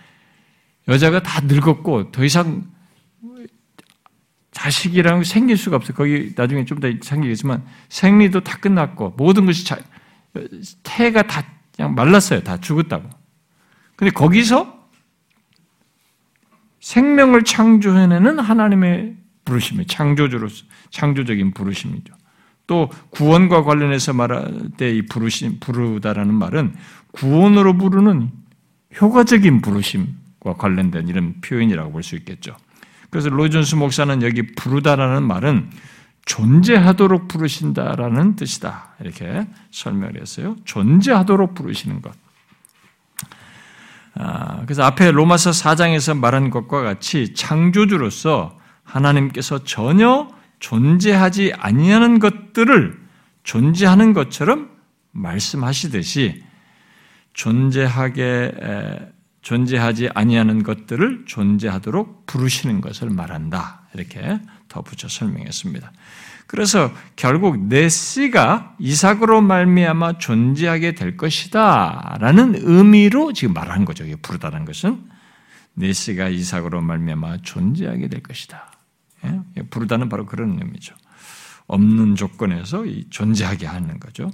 [0.88, 2.70] 여자가 다 늙었고 더 이상
[4.60, 5.96] 자식이랑 생길 수가 없어요.
[5.96, 9.78] 거기 나중에 좀 더 생기겠지만 생리도 다 끝났고 모든 것이 자,
[10.82, 11.44] 태가 다
[11.74, 12.42] 그냥 말랐어요.
[12.42, 13.08] 다 죽었다고.
[13.96, 14.78] 근데 거기서
[16.80, 22.14] 생명을 창조해내는 하나님의 부르심이 창조주로서 창조적인 부르심이죠.
[22.66, 26.74] 또 구원과 관련해서 말할 때 이 부르심 부르다라는 말은
[27.12, 28.30] 구원으로 부르는
[29.00, 32.56] 효과적인 부르심과 관련된 이런 표현이라고 볼 수 있겠죠.
[33.10, 35.70] 그래서 로이 존스 목사는 여기 부르다라는 말은
[36.26, 38.94] 존재하도록 부르신다라는 뜻이다.
[39.00, 40.56] 이렇게 설명을 했어요.
[40.64, 42.12] 존재하도록 부르시는 것.
[44.14, 53.00] 아, 그래서 앞에 로마서 4장에서 말한 것과 같이 창조주로서 하나님께서 전혀 존재하지 아니하는 것들을
[53.42, 54.70] 존재하는 것처럼
[55.12, 56.42] 말씀하시듯이
[57.32, 58.52] 존재하게
[59.42, 63.88] 존재하지 아니하는 것들을 존재하도록 부르시는 것을 말한다.
[63.94, 65.92] 이렇게 덧붙여 설명했습니다.
[66.46, 74.04] 그래서 결국 네시가 이삭으로 말미암아 존재하게 될 것이다라는 의미로 지금 말하는 거죠.
[74.20, 75.04] 부르다는 것은
[75.74, 78.72] 네시가 이삭으로 말미암아 존재하게 될 것이다.
[79.26, 79.40] 예?
[79.58, 79.62] 예?
[79.62, 80.94] 부르다는 바로 그런 의미죠.
[81.66, 84.30] 없는 조건에서 존재하게 하는 거죠.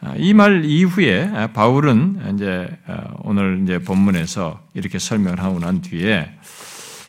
[0.00, 6.30] 아, 이말 이후에 바울은 이제 어, 오늘 이제 본문에서 이렇게 설명을 하고 난 뒤에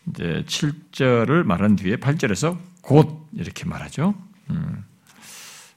[0.09, 4.15] 이제 7절을 말한 뒤에 8절에서 곧 이렇게 말하죠.
[4.49, 4.83] 음.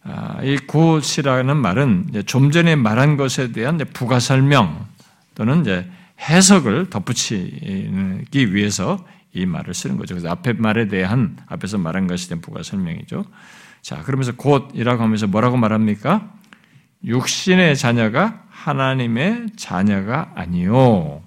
[0.05, 4.87] 아, 이 곧이라는 말은 좀 전에 말한 것에 대한 부가 설명
[5.35, 10.15] 또는 이제 해석을 덧붙이기 위해서 이 말을 쓰는 거죠.
[10.15, 13.25] 그래서 앞에 말에 대한 앞에서 말한 것에 대한 부가 설명이죠.
[13.83, 16.33] 자, 그러면서 곧이라고 하면서 뭐라고 말합니까?
[17.05, 21.23] 육신의 자녀가 하나님의 자녀가 아니요.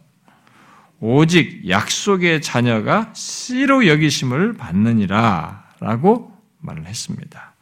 [0.99, 7.53] 오직 약속의 자녀가 씨로 여기심을 받느니라 라고 말을 했습니다.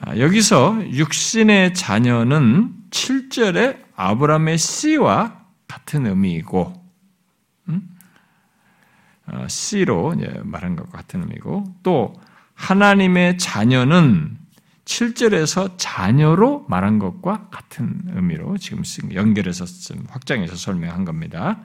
[0.00, 6.86] 아, 여기서 육신의 자녀는 7절에 아브라함의 씨와 같은 의미이고
[9.28, 10.14] 어, C로
[10.44, 12.14] 말한 것과 같은 의미고 또
[12.54, 14.38] 하나님의 자녀는
[14.86, 19.64] 7절에서 자녀로 말한 것과 같은 의미로 지금 연결해서
[20.08, 21.60] 확장해서 설명한 겁니다.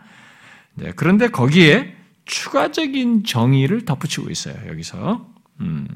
[0.73, 4.55] 네, 그런데 거기에 추가적인 정의를 덧붙이고 있어요.
[4.67, 5.87] 여기서 음,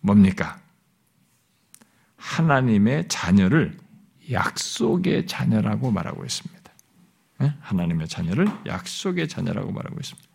[0.00, 0.60] 뭡니까?
[2.16, 3.76] 하나님의 자녀를
[4.30, 6.72] 약속의 자녀라고 말하고 있습니다.
[7.38, 7.54] 네?
[7.60, 10.28] 하나님의 자녀를 약속의 자녀라고 말하고 있습니다.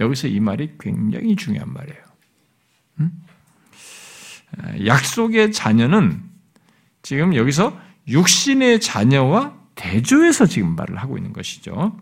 [0.00, 2.04] 여기서 이 말이 굉장히 중요한 말이에요.
[3.00, 3.22] 음?
[4.84, 6.22] 약속의 자녀는
[7.02, 11.96] 지금 여기서 육신의 자녀와 대조해서 지금 말을 하고 있는 것이죠.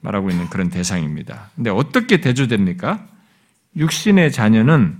[0.00, 1.50] 말하고 있는 그런 대상입니다.
[1.54, 3.06] 근데 어떻게 대조됩니까?
[3.76, 4.98] 육신의 자녀는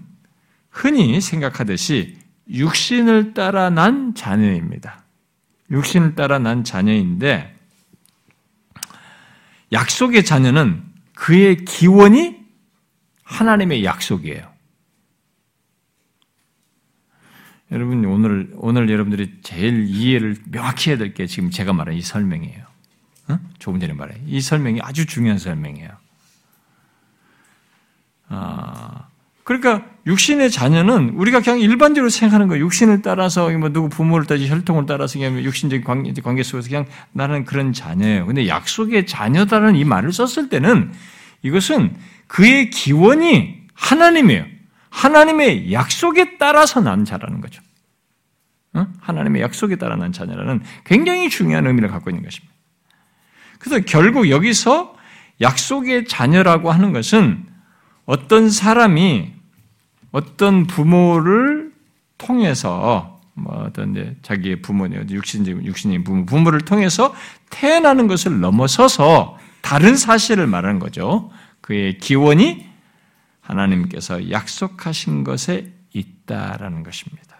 [0.71, 2.18] 흔히 생각하듯이
[2.51, 5.05] 육신을 따라 난 자녀입니다.
[5.71, 7.55] 육신을 따라 난 자녀인데
[9.73, 10.83] 약속의 자녀는
[11.14, 12.38] 그의 기원이
[13.25, 14.58] 하나님의 약속이에요.
[17.70, 22.64] 여러분 오늘 오늘 여러분들이 제일 이해를 명확히 해야 될 게 지금 제가 말한 이 설명이에요.
[23.28, 23.38] 어?
[23.59, 25.90] 조금 전에 말해 이 설명이 아주 중요한 설명이에요.
[28.31, 29.09] 아,
[29.44, 32.64] 그러니까 육신의 자녀는 우리가 그냥 일반적으로 생각하는 거예요.
[32.64, 37.44] 육신을 따라서 뭐 누구 부모를 따지 혈통을 따라서 그냥 육신적인 관계, 관계 속에서 그냥 나는
[37.44, 38.26] 그런 자녀예요.
[38.26, 40.92] 근데 약속의 자녀다라는 이 말을 썼을 때는
[41.42, 41.94] 이것은
[42.26, 44.44] 그의 기원이 하나님이에요.
[44.90, 47.62] 하나님의 약속에 따라서 난 자라는 거죠.
[48.74, 48.87] 어?
[49.01, 52.55] 하나님의 약속에 따라 난 자녀라는 굉장히 중요한 의미를 갖고 있는 것입니다.
[53.59, 54.96] 그래서 결국 여기서
[55.40, 57.46] 약속의 자녀라고 하는 것은
[58.05, 59.33] 어떤 사람이
[60.11, 61.72] 어떤 부모를
[62.16, 67.14] 통해서 뭐 어떤 자기의 부모님 육신적 육신인 부모 부모를 통해서
[67.51, 71.31] 태어나는 것을 넘어서서 다른 사실을 말하는 거죠.
[71.61, 72.67] 그의 기원이
[73.48, 77.38] 하나님께서 약속하신 것에 있다라는 것입니다.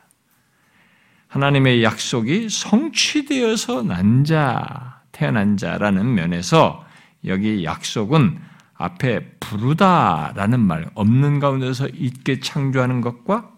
[1.29, 6.87] 하나님의 약속이 성취되어서 난 자, 태어난 자라는 면에서
[7.27, 8.39] 여기 약속은
[8.75, 13.51] 앞에 부르다라는 말, 없는 가운데서 있게 창조하는 것과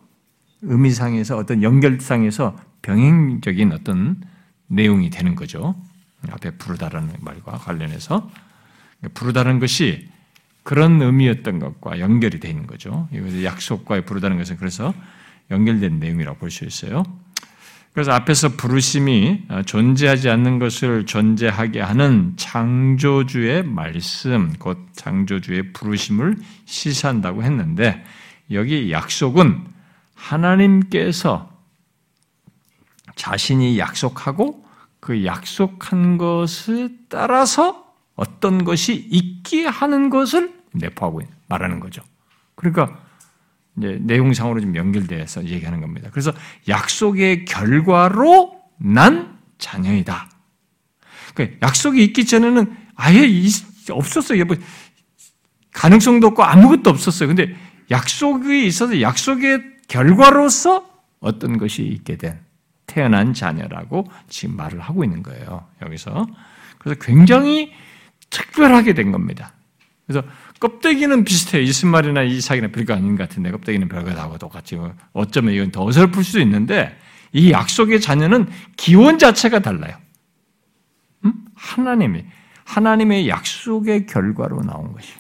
[0.63, 4.21] 의미상에서 어떤 연결상에서 병행적인 어떤
[4.67, 5.81] 내용이 되는 거죠.
[6.29, 8.29] 앞에 부르다라는 말과 관련해서
[9.15, 10.10] 부르다는 것이
[10.63, 13.09] 그런 의미였던 것과 연결이 되어 있는 거죠.
[13.45, 14.95] 약속과 부르다는 것은 그래서
[15.51, 17.03] 연결된 내용이라고 볼 수 있어요.
[17.93, 28.05] 그래서 앞에서 부르심이 존재하지 않는 것을 존재하게 하는 창조주의 말씀, 곧 창조주의 부르심을 시사한다고 했는데
[28.53, 29.65] 여기 약속은
[30.15, 31.51] 하나님께서
[33.17, 34.65] 자신이 약속하고
[35.01, 37.90] 그 약속한 것을 따라서
[38.21, 42.03] 어떤 것이 있게 하는 것을 내포하고 말하는 거죠.
[42.55, 43.01] 그러니까
[43.79, 46.11] 이제 내용상으로 좀 연결돼서 얘기하는 겁니다.
[46.13, 46.31] 그래서
[46.69, 50.29] 약속의 결과로 난 자녀이다.
[51.35, 53.27] 그 약속이 있기 전에는 아예
[53.91, 54.45] 없었어요.
[54.45, 54.55] 뭐
[55.73, 57.29] 가능성도 없고 아무것도 없었어요.
[57.29, 57.57] 근데
[57.91, 62.39] 약속이 있어서 약속의 결과로서 어떤 것이 있게 된
[62.87, 65.67] 태어난 자녀라고 지금 말을 하고 있는 거예요.
[65.81, 66.27] 여기서.
[66.79, 67.73] 그래서 굉장히
[68.31, 69.53] 특별하게 된 겁니다.
[70.07, 70.27] 그래서
[70.59, 71.63] 껍데기는 비슷해요.
[71.63, 74.79] 이스말이나 이삭이나 별거 아닌 것 같은데 껍데기는 별거 다고 똑같이
[75.13, 76.99] 어쩌면 이건 더 어설플 수도 있는데
[77.33, 79.97] 이 약속의 자녀는 기원 자체가 달라요.
[81.25, 81.33] 음?
[81.55, 82.25] 하나님이
[82.65, 85.13] 하나님의 약속의 결과로 나온 것이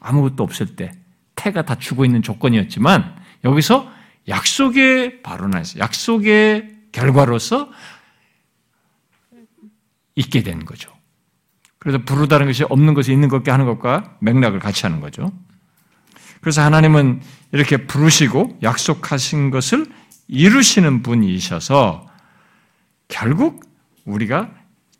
[0.00, 0.92] 아무것도 없을 때
[1.34, 3.90] 태가 다 죽어 있는 조건이었지만 여기서
[4.28, 7.70] 약속의 나서 약속의 결과로서
[10.16, 10.95] 있게 된 거죠.
[11.86, 15.30] 그래서 부르다는 것이 없는 것이 있는 것게 하는 것과 맥락을 같이 하는 거죠.
[16.40, 17.20] 그래서 하나님은
[17.52, 19.86] 이렇게 부르시고 약속하신 것을
[20.26, 22.08] 이루시는 분이셔서
[23.06, 23.64] 결국
[24.04, 24.50] 우리가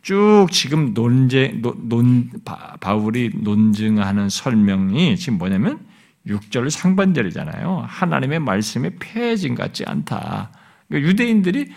[0.03, 2.31] 쭉 지금 논제, 논,
[2.79, 5.81] 바울이 논증하는 설명이 지금 뭐냐면
[6.29, 7.85] 6절 상반절이잖아요.
[7.89, 10.53] 하나님의 말씀이 폐해진 같지 않다.
[10.87, 11.69] 그러니까 유대인들이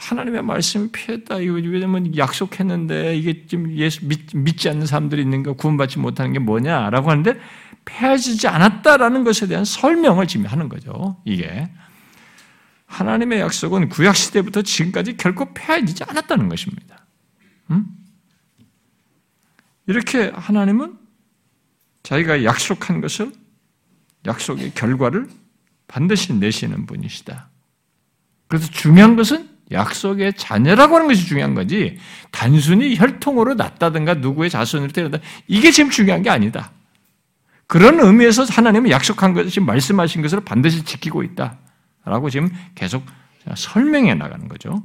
[0.00, 1.40] 하나님의 말씀을 피했다.
[1.40, 6.38] 이거 왜냐면 약속했는데 이게 지금 예수 믿, 지 않는 사람들이 있는 거 구원받지 못하는 게
[6.38, 7.38] 뭐냐라고 하는데
[7.84, 11.20] 폐하지 않았다라는 것에 대한 설명을 지금 하는 거죠.
[11.24, 11.70] 이게
[12.86, 17.06] 하나님의 약속은 구약 시대부터 지금까지 결코 폐하지 않았다는 것입니다.
[17.70, 17.84] 음?
[19.86, 20.98] 이렇게 하나님은
[22.02, 23.32] 자기가 약속한 것을
[24.26, 25.28] 약속의 결과를
[25.88, 27.50] 반드시 내시는 분이시다.
[28.48, 31.98] 그래서 중요한 것은 약속의 자녀라고 하는 것이 중요한 거지
[32.30, 36.72] 단순히 혈통으로 낳다든가 누구의 자손으로 태어난다 이게 지금 중요한 게 아니다.
[37.66, 43.04] 그런 의미에서 하나님은 약속한 것이 말씀하신 것을 반드시 지키고 있다라고 지금 계속
[43.54, 44.82] 설명해 나가는 거죠.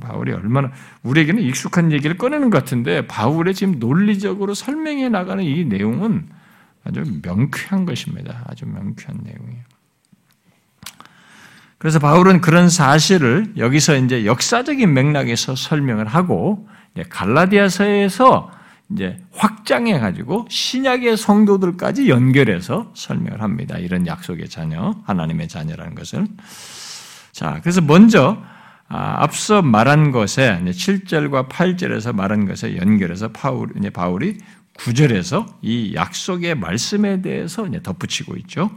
[0.00, 0.70] 바울이 얼마나
[1.02, 6.28] 우리에게는 익숙한 얘기를 꺼내는 것 같은데 바울의 지금 논리적으로 설명해 나가는 이 내용은
[6.84, 8.44] 아주 명쾌한 것입니다.
[8.46, 9.73] 아주 명쾌한 내용이에요.
[11.84, 16.66] 그래서 바울은 그런 사실을 여기서 이제 역사적인 맥락에서 설명을 하고
[17.10, 18.50] 갈라디아서에서
[18.90, 23.76] 이제 확장해 가지고 신약의 성도들까지 연결해서 설명을 합니다.
[23.76, 26.26] 이런 약속의 자녀, 하나님의 자녀라는 것을.
[27.32, 28.38] 자, 그래서 먼저
[28.88, 34.38] 아, 앞서 말한 것에 7절과 8절에서 말한 것에 연결해서 바울, 이제 바울이
[34.78, 38.70] 9절에서 이 약속의 말씀에 대해서 이제 덧붙이고 있죠.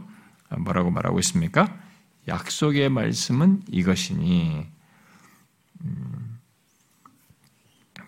[0.58, 1.87] 뭐라고 말하고 있습니까?
[2.28, 4.66] 약속의 말씀은 이것이니
[5.80, 6.38] 음,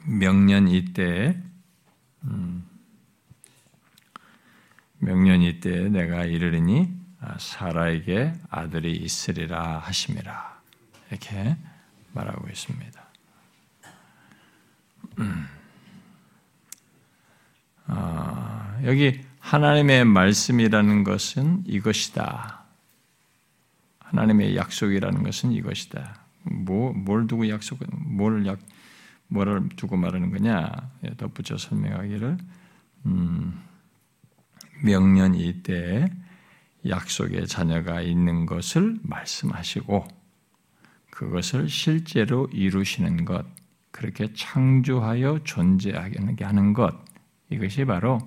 [0.06, 1.40] 명년 이때
[2.24, 2.68] 음,
[4.98, 10.60] 명년 이때 내가 이르리니 아, 사라에게 아들이 있으리라 하심이라
[11.10, 11.56] 이렇게
[12.12, 13.00] 말하고 있습니다.
[15.18, 15.48] 음.
[17.86, 22.59] 아, 여기 하나님의 말씀이라는 것은 이것이다.
[24.10, 26.26] 하나님의 약속이라는 것은 이것이다.
[26.42, 28.58] 뭐, 뭘 두고 약속, 뭘 약,
[29.28, 30.68] 뭐를 두고 말하는 거냐?
[31.04, 32.38] 예, 덧붙여 설명하기를,
[33.06, 33.62] 음,
[34.82, 36.10] 명년 이때
[36.86, 40.08] 약속의 자녀가 있는 것을 말씀하시고,
[41.10, 43.46] 그것을 실제로 이루시는 것,
[43.92, 46.94] 그렇게 창조하여 존재하게 하는 것,
[47.48, 48.18] 이것이 바로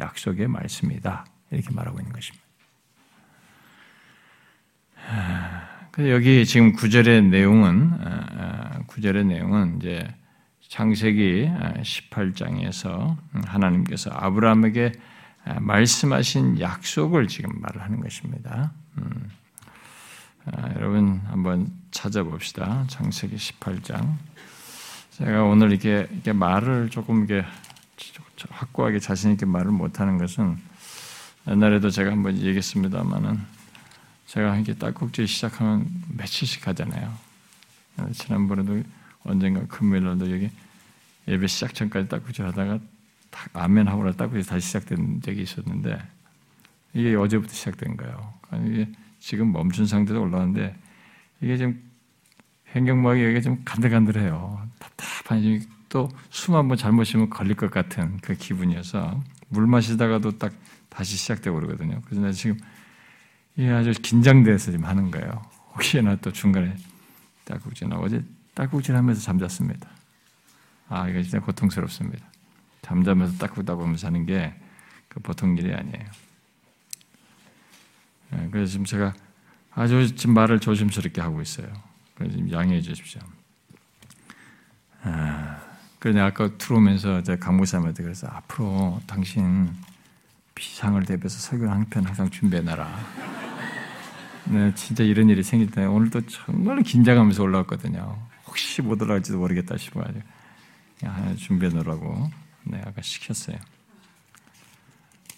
[0.00, 1.26] 약속의 말씀이다.
[1.50, 2.41] 이렇게 말하고 있는 것입니다.
[5.98, 10.06] 여기 지금 구절의 내용은 아, 아, 구절의 내용은 이제
[10.68, 11.50] 창세기
[11.82, 14.92] 18장에서 하나님께서 아브라함에게
[15.60, 18.72] 말씀하신 약속을 지금 말을 하는 것입니다.
[18.98, 19.28] 음.
[20.46, 22.86] 아, 여러분 한번 찾아봅시다.
[22.88, 24.16] 창세기 18장.
[25.10, 27.44] 제가 오늘 이렇게, 이렇게 말을 조금 이게
[28.48, 30.56] 확고하게 자신 있게 말을 못하는 것은
[31.48, 33.61] 옛날에도 제가 한번 얘기했습니다만은
[34.32, 37.12] 제가 이렇게 딸꾹질 시작하면 며칠씩 하잖아요.
[38.14, 38.82] 지난번에도
[39.24, 40.50] 언젠가 금요일날도 여기
[41.28, 42.78] 예배 시작 전까지 딸꾹질 하다가
[43.52, 46.02] 아멘 하고 나 딸꾹질 다시 시작된 적이 있었는데
[46.94, 48.32] 이게 어제부터 시작된 거예요.
[48.64, 48.88] 이게
[49.20, 50.76] 지금 멈춘 상태로 올라왔는데
[51.42, 51.82] 이게 지금
[52.68, 54.66] 행경막이 여기가 좀 간들간들해요.
[54.78, 55.60] 답답하니
[55.90, 60.54] 또숨 한번 잘못 쉬면 걸릴 것 같은 그 기분이어서 물 마시다가도 딱
[60.88, 62.00] 다시 시작되고 그러거든요.
[62.06, 62.56] 그래서 내가 지금
[63.56, 65.42] 이게 아주 긴장돼서 지금 하는 거예요.
[65.74, 66.76] 혹시나 또 중간에
[67.44, 68.22] 딸꾹질 나 어제
[68.54, 69.88] 딸꾹질 하면서 잠잤습니다.
[70.88, 72.24] 아, 이거 진짜 고통스럽습니다.
[72.82, 74.62] 잠자면서 딸꾹따하면서 하는 게
[75.12, 76.06] 그 보통 일이 아니에요.
[78.30, 79.12] 네, 그래서 지금 제가
[79.74, 81.70] 아주 지금 말을 조심스럽게 하고 있어요.
[82.14, 83.20] 그래서 지금 양해해 주십시오.
[85.02, 85.60] 아,
[85.98, 89.70] 그래서 아까 들어오면서 강무사님한테 그래서 앞으로 당신
[90.54, 93.41] 비상을 대비해서 설교 한편 항상 준비해놔라.
[94.46, 98.18] 네, 진짜 이런 일이 생길 때 오늘도 정말 긴장하면서 올라왔거든요.
[98.46, 99.76] 혹시 못 올라갈지도 모르겠다
[100.98, 102.30] 그냥 준비해 놓으라고
[102.64, 103.56] 네, 아까 시켰어요.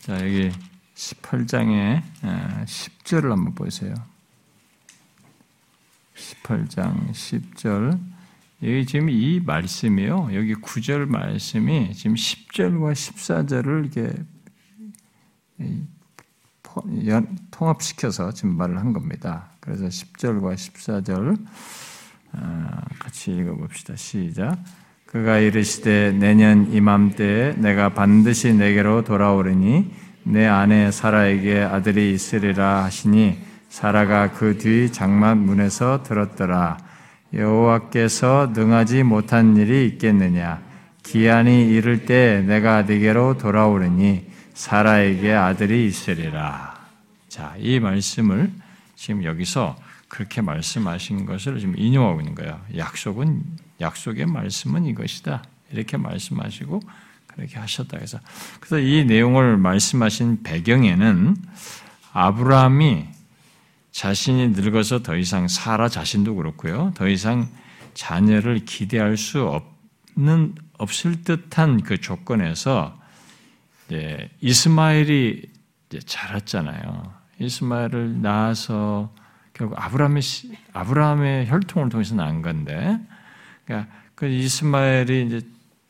[0.00, 0.50] 자, 여기
[0.94, 3.94] 18장에 10절을 한번 보세요.
[6.14, 7.98] 18장 10절.
[8.62, 10.30] 여기 지금 이 말씀이요.
[10.32, 14.24] 여기 9절 말씀이 지금 10절과 14절을 이렇게
[17.50, 19.46] 통합시켜서 지금 말을 한 겁니다.
[19.60, 21.38] 그래서 10절과 14절
[22.32, 23.96] 아, 같이 읽어봅시다.
[23.96, 24.58] 시작.
[25.06, 29.92] 그가 이르시되 내년 이맘때에 내가 반드시 내게로 돌아오리니
[30.24, 36.78] 내 아내 사라에게 아들이 있으리라 하시니 사라가 그 뒤 장막 문에서 들었더라.
[37.32, 40.62] 여호와께서 능하지 못한 일이 있겠느냐?
[41.02, 46.80] 기한이 이를 때 내가 네게로 돌아오리니 사라에게 아들이 있으리라.
[47.28, 48.52] 자, 이 말씀을
[48.94, 49.76] 지금 여기서
[50.08, 52.60] 그렇게 말씀하신 것을 지금 인용하고 있는 거예요.
[52.76, 53.42] 약속은
[53.80, 55.42] 약속의 말씀은 이것이다.
[55.72, 56.80] 이렇게 말씀하시고
[57.26, 58.20] 그렇게 하셨다 해서
[58.60, 61.36] 그래서 이 내용을 말씀하신 배경에는
[62.12, 63.06] 아브라함이
[63.90, 66.92] 자신이 늙어서 더 이상 사라 자신도 그렇고요.
[66.94, 67.48] 더 이상
[67.94, 69.42] 자녀를 기대할 수
[70.16, 72.96] 없는 없을 듯한 그 조건에서
[73.88, 75.50] 네, 이스마엘이
[76.06, 77.12] 자랐잖아요.
[77.38, 79.14] 이스마엘을 낳아서
[79.52, 80.22] 결국 아브라함의
[80.72, 82.98] 아브라함의 혈통을 통해서 난 건데,
[83.64, 85.40] 그러니까 그 이스마엘이 이제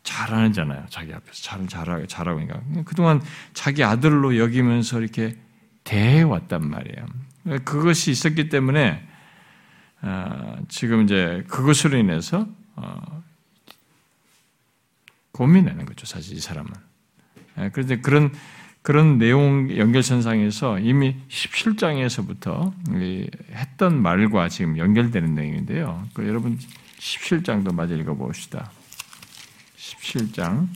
[0.03, 0.86] 잘하잖아요.
[0.90, 3.22] 자기 앞에서 잘 잘하고 잘하고 그러니까 그동안
[3.55, 5.36] 자기 아들로 여기면서 이렇게
[5.82, 7.07] 대해 왔단 말이에요.
[7.64, 9.07] 그것이 있었기 때문에
[10.03, 13.22] 어, 지금 이제 그것으로 인해서 어,
[15.32, 16.07] 고민하는 거죠.
[16.07, 16.70] 사실 이 사람은.
[17.59, 18.33] 예, 그런데 그런
[18.83, 22.75] 그런 내용 연결선상에서 이미 17장에서부터
[23.51, 26.07] 했던 말과 지금 연결되는 내용인데요.
[26.13, 26.59] 그 여러분
[26.99, 28.71] 17장도 마저 읽어봅시다.
[29.79, 30.69] 17장.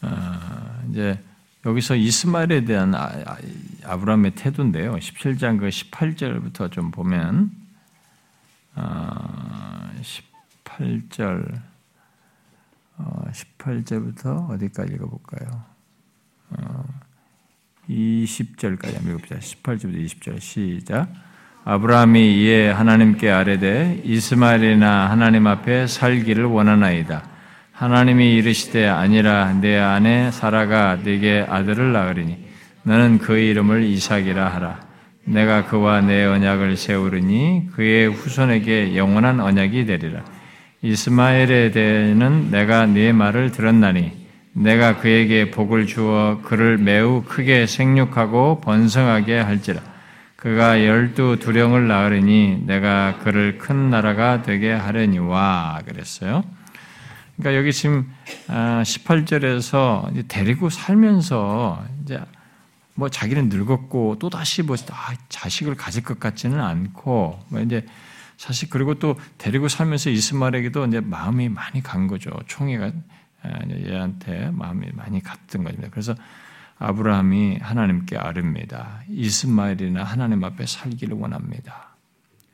[0.00, 1.20] 아, 이제
[1.66, 3.10] 여기서 이스마엘에 대한 아,
[3.84, 4.94] 아 브라함의 태도인데요.
[4.94, 7.50] 17장 그 18절부터 좀 보면
[8.76, 9.90] 아,
[10.64, 11.77] 18절 어,
[12.98, 15.64] 18절부터 어디까지 읽어볼까요?
[16.50, 16.84] 어,
[17.88, 19.36] 20절까지 한번 읽어보자.
[19.36, 21.08] 18절부터 20절 시작.
[21.64, 27.22] 아브라함이 이에 하나님께 아뢰되 이스마엘이나 하나님 앞에 살기를 원하나이다.
[27.72, 32.48] 하나님이 이르시되 아니라 내 아내 사라가 네게 아들을 낳으리니
[32.84, 34.80] 너는 그 이름을 이삭이라 하라.
[35.24, 40.24] 내가 그와 내 언약을 세우리니 그의 후손에게 영원한 언약이 되리라.
[40.82, 44.12] 이스마엘에 대해는 내가 네 말을 들었나니
[44.52, 49.80] 내가 그에게 복을 주어 그를 매우 크게 생육하고 번성하게 할지라.
[50.36, 56.44] 그가 열두 두령을 낳으리니 내가 그를 큰 나라가 되게 하려니와 그랬어요.
[57.36, 58.12] 그러니까 여기 지금
[58.46, 62.20] 18절에서 아, 데리고 살면서 이제
[62.94, 67.84] 뭐 자기는 늙었고 또 다시 뭐 아, 자식을 가질 것 같지는 않고 뭐 이제
[68.38, 72.30] 사실 그리고 또 데리고 살면서 이스마엘에게도 이제 마음이 많이 간 거죠.
[72.46, 72.92] 총회가
[73.42, 75.88] 아, 얘한테 마음이 많이 갔던 겁니다.
[75.90, 76.14] 그래서
[76.78, 79.02] 아브라함이 하나님께 아릅니다.
[79.08, 81.96] 이스마엘이나 하나님 앞에 살기를 원합니다.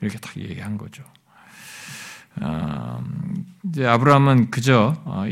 [0.00, 1.04] 이렇게 딱 얘기한 거죠.
[2.40, 3.04] 어,
[3.64, 5.26] 이제 아브라함은 그저 어,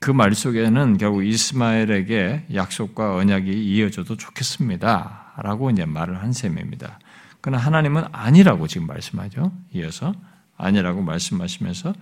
[0.00, 5.34] 그말 속에는 결국 이스마엘에게 약속과 언약이 이어져도 좋겠습니다.
[5.36, 6.98] 라고 이제 말을 한 셈입니다.
[7.40, 9.52] 그러나 하나님은 아니라고 지금 말씀하죠.
[9.72, 10.14] 이어서
[10.56, 11.94] 아니라고 말씀하시면서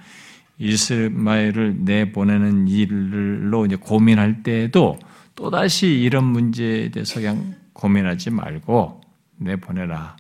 [0.59, 4.99] 이스마엘을 내보내는 일로 이제 고민할 때에도
[5.35, 9.03] 또다시 이런 문제에 대해서 그냥 고민하지 말고
[9.37, 10.17] 내보내라.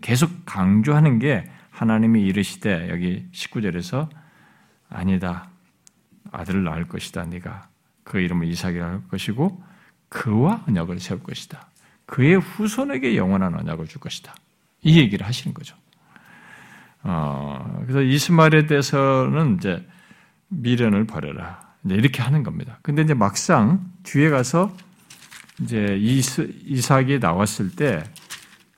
[0.00, 4.08] 계속 강조하는 게 하나님이 이르시되 여기 19절에서
[4.88, 5.48] 아니다.
[6.32, 7.24] 아들을 낳을 것이다.
[7.24, 7.68] 네가
[8.02, 9.62] 그 이름을 이삭이라 할 것이고
[10.08, 11.68] 그와 언약을 세울 것이다.
[12.12, 14.34] 그의 후손에게 영원한 언약을 줄 것이다.
[14.82, 15.74] 이 얘기를 하시는 거죠.
[17.02, 19.82] 어, 그래서 이스마엘에 대해서는 이제
[20.48, 21.72] 미련을 버려라.
[21.86, 22.78] 이제 이렇게 하는 겁니다.
[22.82, 24.76] 근데 이제 막상 뒤에 가서
[25.62, 28.04] 이제 이스, 이삭이 나왔을 때,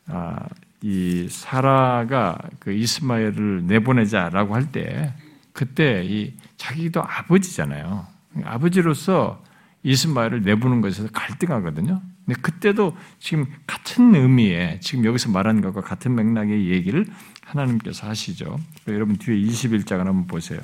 [0.07, 0.47] 아,
[0.80, 5.12] 이 사라가 그 이스마엘을 내보내자라고 할 때,
[5.53, 8.07] 그때 이 자기도 아버지잖아요.
[8.45, 9.43] 아버지로서
[9.82, 12.01] 이스마엘을 내보는 것에서 갈등하거든요.
[12.25, 17.07] 근데 그때도 지금 같은 의미의 지금 여기서 말하는 것과 같은 맥락의 얘기를
[17.43, 18.59] 하나님께서 하시죠.
[18.89, 20.61] 여러분 뒤에 21장을 한번 보세요.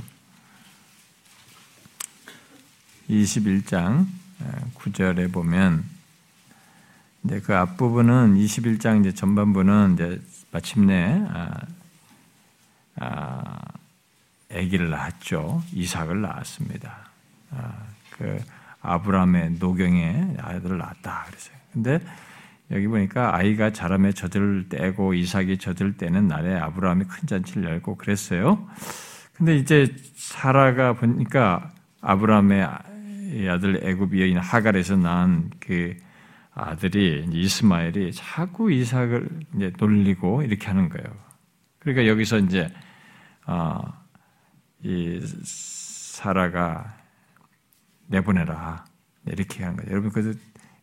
[3.10, 4.06] 21장
[4.74, 5.84] 9절에 보면
[7.24, 11.60] 이제 그 앞부분은 21장 이제 전반부는 이제 마침내 아,
[12.96, 13.58] 아,
[14.50, 15.62] 아기를 낳았죠.
[15.72, 17.10] 이삭을 낳았습니다.
[17.50, 17.72] 아,
[18.10, 18.42] 그
[18.80, 21.56] 아브라함의 노경의 아들을 낳았다 그랬어요.
[21.72, 22.00] 근데
[22.70, 28.68] 여기 보니까 아이가 자람에 젖을 떼고 이삭이 젖을 떼는 날에 아브라함이 큰 잔치를 열고 그랬어요.
[29.34, 31.70] 근데 이제 사라가 보니까
[32.00, 32.62] 아브라함의
[33.48, 35.96] 아들 애굽 여인 하갈에서 낳은 그
[36.52, 41.06] 아들이 이스마엘이 자꾸 이삭을 이제 놀리고 이렇게 하는 거예요.
[41.78, 42.68] 그러니까 여기서 이제
[43.46, 43.80] 어,
[44.82, 46.99] 이 사라가
[48.10, 48.84] 내보내라
[49.26, 49.90] 이렇게 한 거예요.
[49.90, 50.38] 여러분 그래서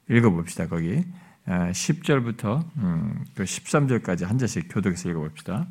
[0.10, 1.04] 읽어봅시다 거기
[1.48, 5.68] 10절부터 어, 음, 그 13절까지 한 절씩 교독해서 읽어봅시다.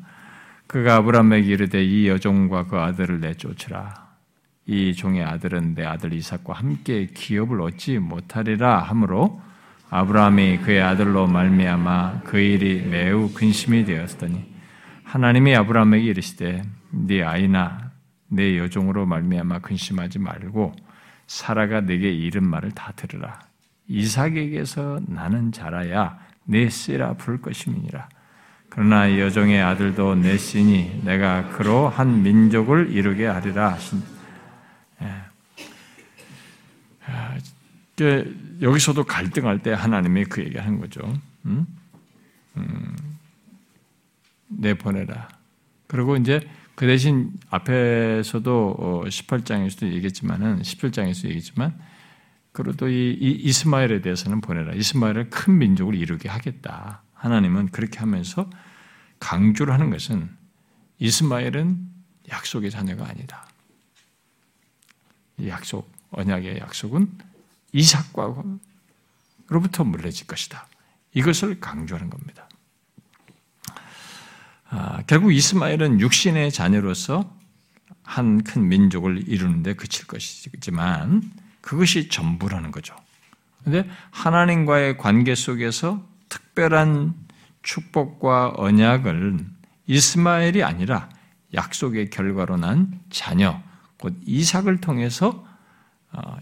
[0.65, 4.07] 그가 아브라함에게 이르되 이 여종과 그 아들을 내쫓으라.
[4.65, 9.41] 이 종의 아들은 내 아들 이삭과 함께 기업을 얻지 못하리라 하므로
[9.89, 14.53] 아브라함이 그의 아들로 말미암아 그 일이 매우 근심이 되었더니
[15.03, 17.91] 하나님이 아브라함에게 이르시되 네 아이나
[18.27, 20.75] 내 여종으로 말미암아 근심하지 말고
[21.27, 23.39] 사라가 내게 이른 말을 다 들으라
[23.87, 28.09] 이삭에게서 나는 자라야 내 씨라 부를 것임이니라
[28.69, 34.01] 그러나 여종의 아들도 내 씨니 내가 그로 한 민족을 이루게 하리라 하신
[35.01, 35.13] 예.
[37.05, 37.37] 아,
[38.61, 41.01] 여기서도 갈등할 때 하나님이 그 얘기하는 거죠.
[41.45, 41.65] 음?
[42.57, 42.95] 음,
[44.47, 45.29] 내 보내라.
[45.87, 46.47] 그리고 이제
[46.77, 51.75] 그 대신 앞에서도 18장에서도 어, 얘기했지만은 17장에서 얘기했지만
[52.51, 54.75] 그래도 이, 이 이스마엘에 대해서는 보내라.
[54.75, 57.01] 이스마엘을 큰 민족을 이루게 하겠다.
[57.15, 58.47] 하나님은 그렇게 하면서
[59.19, 60.29] 강조를 하는 것은
[60.99, 61.79] 이스마엘은
[62.29, 63.47] 약속의 자녀가 아니다.
[65.39, 67.09] 이 약속, 언약의 약속은
[67.73, 68.59] 이삭과로부터
[69.83, 70.67] 물려질 것이다.
[71.15, 72.46] 이것을 강조하는 겁니다.
[74.69, 77.37] 아, 결국 이스마엘은 육신의 자녀로서
[78.07, 81.21] 한 큰 민족을 이루는데 그칠 것이지만
[81.59, 82.95] 그것이 전부라는 거죠.
[83.59, 87.13] 그런데 하나님과의 관계 속에서 특별한
[87.63, 89.45] 축복과 언약을
[89.87, 91.09] 이스마엘이 아니라
[91.53, 93.61] 약속의 결과로 난 자녀,
[93.97, 95.45] 곧 이삭을 통해서
[96.13, 96.37] 어,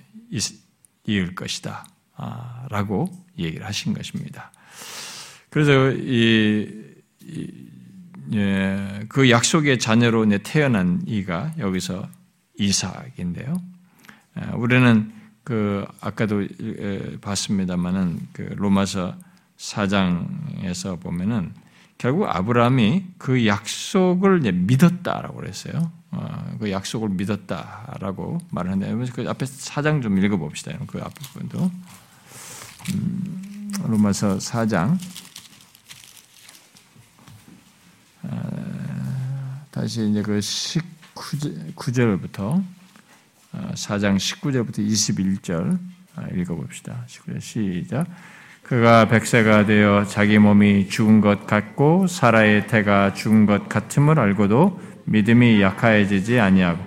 [1.07, 1.87] 이을 것이다.
[2.15, 4.51] 아, 라고 얘기를 하신 것입니다.
[5.49, 7.74] 그래서 이, 이
[8.33, 12.07] 예, 그 약속의 자녀로 태어난 이가 여기서
[12.57, 13.61] 이삭인데요.
[14.39, 15.11] 예, 우리는
[15.43, 16.45] 그 아까도
[17.21, 19.15] 봤습니다만은 그 로마서
[19.57, 21.53] 4장에서 보면은
[21.97, 25.91] 결국 아브라함이 그 약속을 믿었다라고 그랬어요.
[26.11, 30.77] 어, 그 약속을 믿었다라고 말을 하는데 그 앞에 4장 좀 읽어봅시다.
[30.87, 31.71] 그 앞 부분도
[32.93, 34.97] 음, 로마서 4장
[39.71, 42.63] 다시 이제 그 19절부터
[43.73, 45.77] 4장 어, 19절부터 21절
[46.15, 47.05] 아, 읽어봅시다.
[47.39, 48.07] 시작.
[48.63, 55.61] 그가 백세가 되어 자기 몸이 죽은 것 같고 사라의 태가 죽은 것 같음을 알고도 믿음이
[55.61, 56.83] 약하여지지 아니하고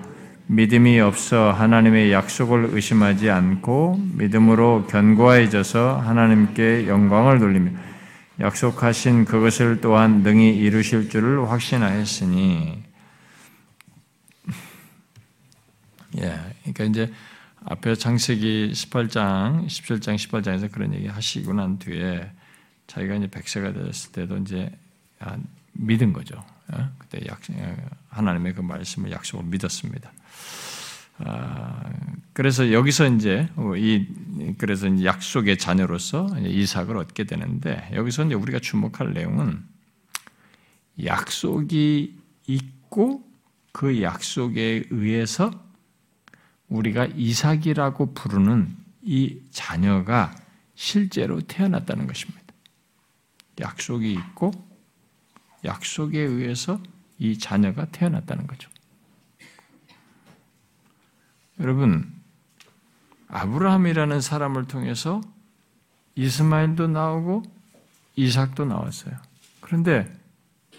[0.47, 7.71] 믿음이 없어 하나님의 약속을 의심하지 않고 믿음으로 견고해져서 하나님께 영광을 돌리며
[8.41, 12.85] 약속하신 그것을 또한 능히 이루실 줄을 확신하였으니
[16.19, 17.13] 예, 그러니까 이제
[17.65, 22.31] 앞에 장세기 18장, 17장, 18장에서 그런 얘기 하시고 난 뒤에
[22.87, 24.71] 자기가 이제 백세가 되었을 때도 이제
[25.19, 25.37] 아,
[25.73, 26.43] 믿은 거죠.
[26.73, 26.85] 예?
[26.99, 27.77] 그때 약, 예,
[28.11, 30.11] 하나님의 그 말씀을 약속을 믿었습니다.
[31.19, 31.91] 아,
[32.33, 34.07] 그래서 여기서 이제 이
[34.59, 39.65] 그래서 이제 약속의 자녀로서 이삭을 얻게 되는데 여기서 이제 우리가 주목할 내용은
[41.05, 42.17] 약속이
[42.47, 43.29] 있고
[43.73, 45.51] 그 약속에 의해서
[46.69, 50.35] 우리가 이삭이라고 부르는 이 자녀가
[50.75, 52.45] 실제로 태어났다는 것입니다.
[53.61, 54.53] 약속이 있고
[55.65, 56.81] 약속에 의해서
[57.19, 58.71] 이 자녀가 태어났다는 거죠.
[61.61, 62.13] 여러분,
[63.29, 65.21] 아브라함이라는 사람을 통해서
[66.15, 67.43] 이스마일도 나오고
[68.17, 69.15] 이삭도 나왔어요.
[69.61, 70.13] 그런데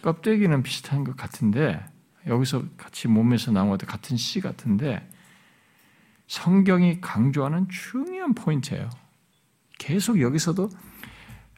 [0.02, 1.84] 껍데기는 비슷한 것 같은데
[2.28, 5.08] 여기서 같이 몸에서 나온 것 같은 씨 같은데
[6.28, 8.90] 성경이 강조하는 중요한 포인트예요.
[9.78, 10.70] 계속 여기서도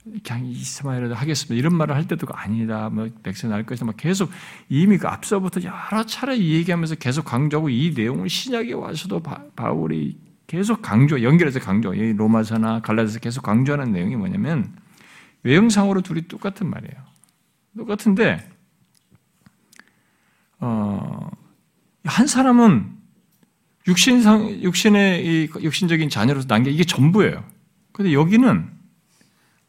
[0.03, 1.55] 그냥 이스마엘을 하겠습니다.
[1.55, 2.89] 이런 말을 할 때도 아니다.
[2.89, 3.85] 뭐 백세 날 것이다.
[3.85, 4.31] 막 계속
[4.67, 10.81] 이미 그 앞서부터 여러 차례 얘기하면서 계속 강조하고 이 내용을 신약에 와서도 바, 울이 계속
[10.81, 11.93] 강조, 연결해서 강조.
[11.93, 14.75] 이 로마서나 갈라디아서 계속 강조하는 내용이 뭐냐면
[15.43, 16.95] 외형상으로 둘이 똑같은 말이에요.
[17.77, 18.49] 똑같은데
[20.59, 21.29] 어,
[22.03, 22.97] 한 사람은
[23.87, 27.43] 육신상 육신의 이 육신적인 자녀로서 난게 이게 전부예요.
[27.91, 28.80] 근데 여기는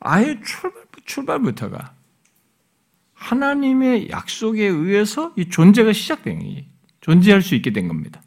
[0.05, 1.95] 아예 출발, 출발부터가
[3.15, 6.67] 하나님의 약속에 의해서 이 존재가 시작된,
[7.01, 8.23] 존재할 수 있게 된 겁니다.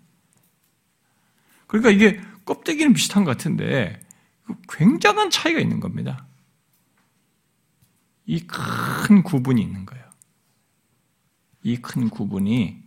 [1.68, 4.00] 그러니까 이게 껍데기는 비슷한 것 같은데
[4.70, 6.26] 굉장한 차이가 있는 겁니다.
[8.28, 10.06] 이 큰 구분이 있는 거예요.
[11.64, 12.84] 이 큰 구분이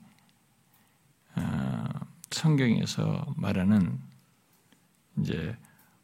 [1.37, 1.85] 어,
[2.31, 3.99] 성경에서 말하는
[5.21, 5.57] 이제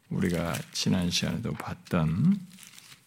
[0.09, 2.39] 우리가 지난 시간에도 봤던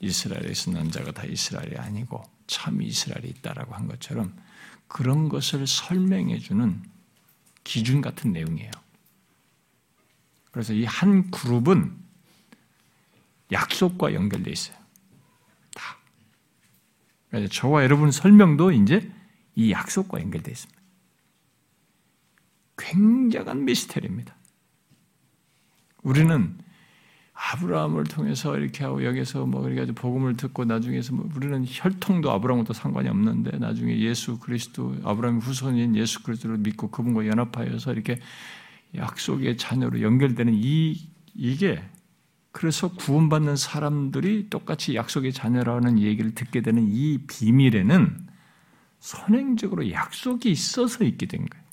[0.01, 4.37] 이스라엘에 있는 자가 다 이스라엘이 아니고 참 이스라엘이 있다라고 한 것처럼
[4.87, 6.83] 그런 것을 설명해 주는
[7.65, 8.71] 기준 같은 내용이에요.
[10.51, 11.97] 그래서 이 한 그룹은
[13.53, 14.77] 약속과 연결되어 있어요.
[15.75, 15.99] 다.
[17.31, 19.11] 그래서 저와 여러분 설명도 이제
[19.55, 20.81] 이 약속과 연결되어 있습니다.
[22.79, 24.37] 굉장한 미스테리입니다.
[26.03, 26.59] 우리는
[27.41, 33.09] 아브라함을 통해서 이렇게 하고 여기서 뭐 그래가지고 복음을 듣고 나중에서 뭐 우리는 혈통도 아브라함과 상관이
[33.09, 38.21] 없는데 나중에 예수 그리스도 아브라함의 후손인 예수 그리스도를 믿고 그분과 연합하여서 이렇게
[38.97, 41.81] 약속의 자녀로 연결되는 이 이게
[42.51, 48.27] 그래서 구원받는 사람들이 똑같이 약속의 자녀라는 얘기를 듣게 되는 이 비밀에는
[48.99, 51.65] 선행적으로 약속이 있어서 있게 된 거예요.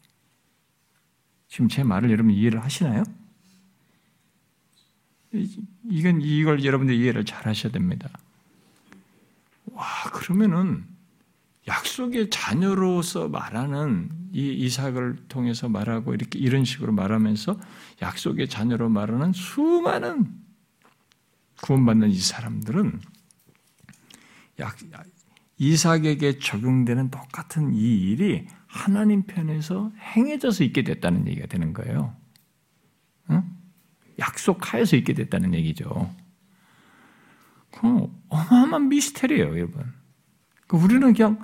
[1.48, 3.04] 지금 제 말을 여러분 이해를 하시나요?
[5.90, 8.10] 이건 이걸 여러분들 이해를 잘 하셔야 됩니다.
[9.72, 10.86] 와, 그러면은
[11.68, 17.60] 약속의 자녀로서 말하는 이 이삭을 통해서 말하고 이렇게 이런 식으로 말하면서
[18.02, 20.28] 약속의 자녀로 말하는 수많은
[21.62, 23.00] 구원받는 이 사람들은
[24.60, 24.78] 약,
[25.58, 32.16] 이삭에게 적용되는 똑같은 이 일이 하나님 편에서 행해져서 있게 됐다는 얘기가 되는 거예요.
[33.32, 33.44] 응?
[34.20, 36.14] 약속하여서 있게 됐다는 얘기죠.
[37.72, 39.94] 그 어마어마한 미스테리예요, 여러분.
[40.68, 41.40] 그 우리는 그냥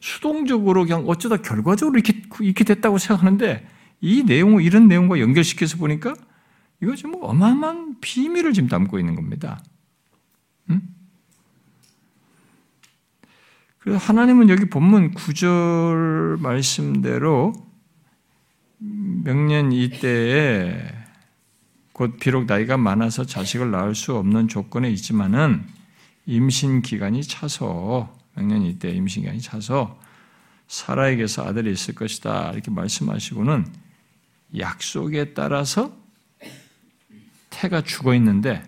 [0.00, 3.66] 수동적으로 그냥 어쩌다 결과적으로 이렇게, 이렇게 됐다고 생각하는데
[4.00, 6.14] 이 내용을 이런 내용과 연결시켜서 보니까
[6.82, 9.62] 이거 지금 뭐 어마어마한 비밀을 지금 담고 있는 겁니다.
[10.70, 10.80] 응?
[13.78, 17.52] 그래서 하나님은 여기 본문 9절 말씀대로
[18.78, 20.99] 명년 이때에
[22.00, 25.66] 곧 비록 나이가 많아서 자식을 낳을 수 없는 조건에 있지만은
[26.24, 30.00] 임신 기간이 차서 명년 이때 임신 기간이 차서
[30.66, 33.66] 사라에게서 아들이 있을 것이다 이렇게 말씀하시고는
[34.56, 35.94] 약속에 따라서
[37.50, 38.62] 태가 죽어 있는데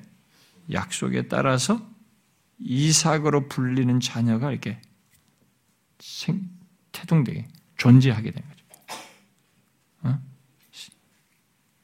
[0.71, 1.81] 약속에 따라서
[2.59, 4.79] 이삭으로 불리는 자녀가 이렇게
[6.01, 6.51] 생,
[6.93, 8.65] 태동되게 존재하게 된 거죠.
[10.03, 10.21] 어?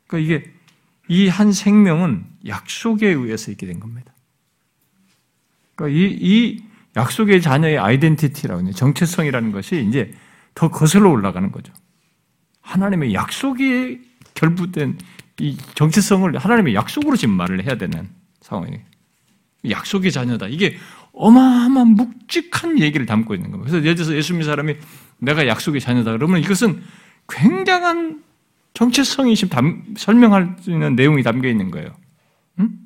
[0.06, 0.57] 그러니까 이게
[1.08, 4.12] 이 한 생명은 약속에 의해서 있게 된 겁니다.
[5.74, 6.62] 그러니까 이, 이
[6.96, 10.12] 약속의 자녀의 아이덴티티라고 하는 정체성이라는 것이 이제
[10.54, 11.72] 더 거슬러 올라가는 거죠.
[12.60, 14.00] 하나님의 약속이
[14.34, 14.98] 결부된
[15.40, 18.08] 이 정체성을 하나님의 약속으로 지금 말을 해야 되는
[18.40, 18.82] 상황이에요.
[19.70, 20.48] 약속의 자녀다.
[20.48, 20.76] 이게
[21.12, 23.70] 어마어마한 묵직한 얘기를 담고 있는 겁니다.
[23.70, 24.76] 그래서 예를 들어서 예수 믿는 사람이
[25.18, 26.82] 내가 약속의 자녀다 그러면 이것은
[27.28, 28.22] 굉장한
[28.78, 31.96] 정체성이 지금 담, 설명할 수 있는 내용이 담겨 있는 거예요.
[32.60, 32.78] 응?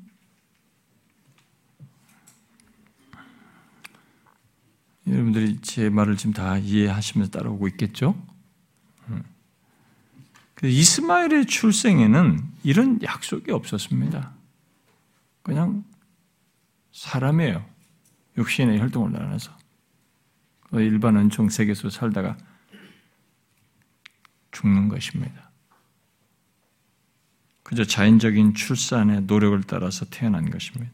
[5.07, 8.17] 여러분들이 제 말을 지금 다 이해하시면서 따라오고 있겠죠?
[10.63, 14.33] 이스마엘의 출생에는 이런 약속이 없었습니다.
[15.43, 15.85] 그냥
[16.93, 17.67] 사람이에요.
[18.39, 19.55] 육신의 혈통을 나눠서
[20.71, 22.39] 그 일반 은총 세계에서 살다가
[24.53, 25.52] 죽는 것입니다.
[27.73, 30.93] 그저 자연적인 출산의 노력을 따라서 태어난 것입니다.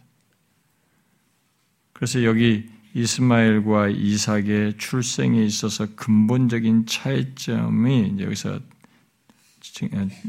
[1.92, 8.60] 그래서 여기 이스마엘과 이삭의 출생에 있어서 근본적인 차이점이 여기서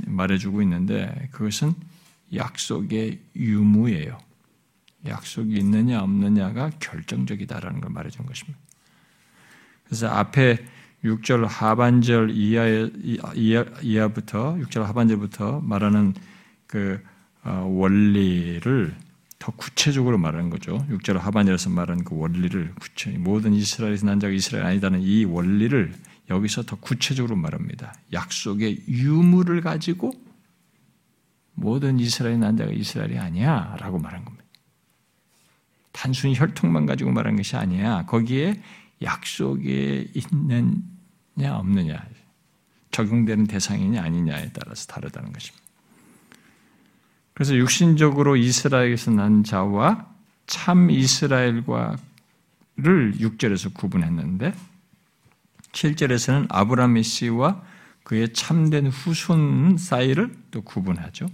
[0.07, 1.75] 말해주고 있는데 그것은
[2.33, 4.17] 약속의 유무예요.
[5.05, 8.59] 약속이 있느냐 없느냐가 결정적이다라는 걸 말해준 것입니다.
[9.83, 10.65] 그래서 앞에
[11.05, 12.65] 6절 하반절 이하,
[13.35, 16.15] 이하, 부터 6절 하반절부터 말하는
[16.69, 17.03] 그
[17.43, 18.95] 어, 원리를
[19.39, 20.85] 더 구체적으로 말하는 거죠.
[20.89, 25.93] 6절 하반절에서 말하는 그 원리를 구체 모든 이스라엘에서 난 자가 이스라엘 아니다는 이 원리를
[26.29, 27.95] 여기서 더 구체적으로 말합니다.
[28.13, 30.11] 약속의 유무를 가지고
[31.53, 34.45] 모든 이스라엘 난 자가 이스라엘이 아니야라고 말한 겁니다.
[35.91, 38.05] 단순히 혈통만 가지고 말하는 것이 아니야.
[38.05, 38.61] 거기에
[39.01, 42.05] 약속에 있느냐 없느냐
[42.91, 45.68] 적용되는 대상이냐 아니냐에 따라서 다르다는 것입니다.
[47.39, 50.05] 그래서 육신적으로 이스라엘에서 난 자와
[50.45, 51.95] 참 이스라엘과를
[52.75, 54.53] 6절에서 구분했는데
[55.71, 57.63] 7절에서는 아브라함의 씨와
[58.03, 61.27] 그의 참된 후손 사이를 또 구분하죠.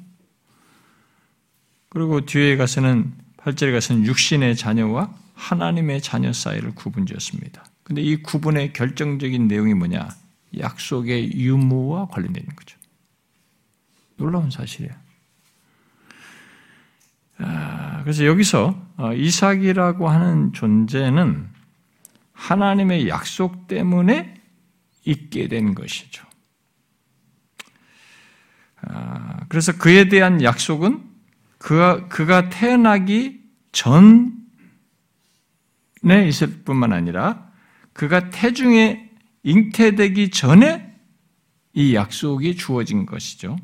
[1.90, 7.66] 그리고 뒤에 가서는 8절에 가서는 육신의 자녀와 하나님의 자녀 사이를 구분지었습니다.
[7.82, 10.10] 근데 이 구분의 결정적인 내용이 뭐냐?
[10.56, 12.78] 약속의 유무와 관련되어 있는 거죠.
[14.18, 15.05] 놀라운 사실이에요.
[17.38, 21.50] 아, 그래서 여기서 어, 이삭이라고 하는 존재는
[22.34, 24.36] 하나님의 약속 때문에
[25.06, 26.26] 있게 된 것이죠.
[28.82, 31.04] 아, 그래서 그에 대한 약속은
[31.58, 34.32] 그가, 그가 태어나기 전에
[36.28, 37.52] 있을 뿐만 아니라
[37.94, 39.10] 그가 태중에
[39.44, 40.94] 잉태되기 전에
[41.74, 43.58] 이 약속이 주어진 것이죠.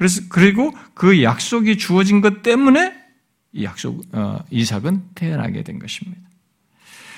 [0.00, 2.94] 그래서 그리고 그 약속이 주어진 것 때문에
[3.52, 6.22] 이 약속 어, 이삭은 태어나게 된 것입니다.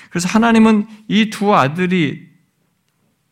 [0.09, 2.27] 그래서 하나님은 이 두 아들이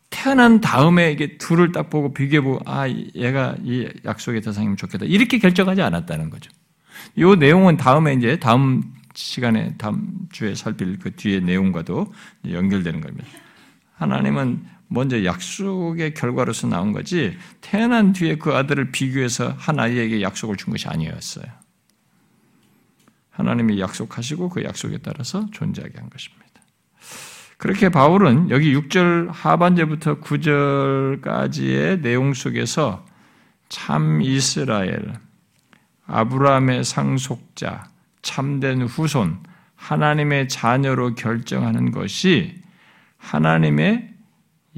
[0.08, 5.04] 태어난 다음에 이게 둘을 딱 보고 비교해보고, 아, 얘가 이 약속의 대상이면 좋겠다.
[5.04, 6.50] 이렇게 결정하지 않았다는 거죠.
[7.14, 8.82] 이 내용은 다음에 이제 다음
[9.12, 12.10] 시간에 다음 주에 살필 그 뒤에 내용과도
[12.50, 13.28] 연결되는 겁니다.
[13.96, 20.72] 하나님은 먼저 약속의 결과로서 나온 거지 태어난 뒤에 그 아들을 비교해서 한 아이에게 약속을 준
[20.72, 21.44] 것이 아니었어요.
[23.30, 26.42] 하나님이 약속하시고 그 약속에 따라서 존재하게 한 것입니다.
[27.56, 33.06] 그렇게 바울은 여기 6절 하반절부터 9절까지의 내용 속에서
[33.68, 35.14] 참 이스라엘,
[36.06, 37.84] 아브라함의 상속자,
[38.20, 39.38] 참된 후손,
[39.76, 42.60] 하나님의 자녀로 결정하는 것이
[43.16, 44.11] 하나님의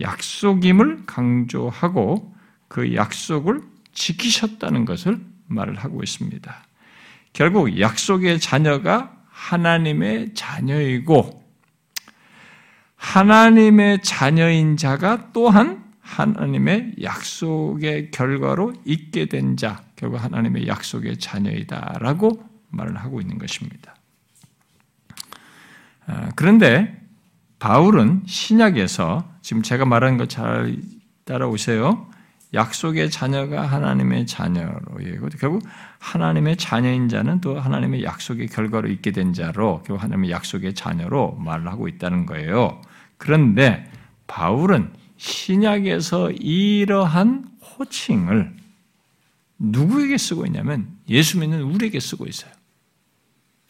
[0.00, 2.34] 약속임을 강조하고
[2.68, 6.66] 그 약속을 지키셨다는 것을 말을 하고 있습니다.
[7.32, 11.44] 결국 약속의 자녀가 하나님의 자녀이고
[12.96, 22.96] 하나님의 자녀인 자가 또한 하나님의 약속의 결과로 있게 된 자, 결국 하나님의 약속의 자녀이다라고 말을
[22.96, 23.96] 하고 있는 것입니다.
[26.06, 27.03] 아, 그런데
[27.64, 30.76] 바울은 신약에서 지금 제가 말하는 거 잘
[31.24, 32.06] 따라오세요.
[32.52, 35.62] 약속의 자녀가 하나님의 자녀로 얘기고 결국
[35.98, 41.66] 하나님의 자녀인 자는 또 하나님의 약속의 결과로 있게 된 자로 결국 하나님의 약속의 자녀로 말을
[41.68, 42.82] 하고 있다는 거예요.
[43.16, 43.90] 그런데
[44.26, 47.46] 바울은 신약에서 이러한
[47.78, 48.54] 호칭을
[49.58, 52.52] 누구에게 쓰고 있냐면 예수 믿는 우리에게 쓰고 있어요.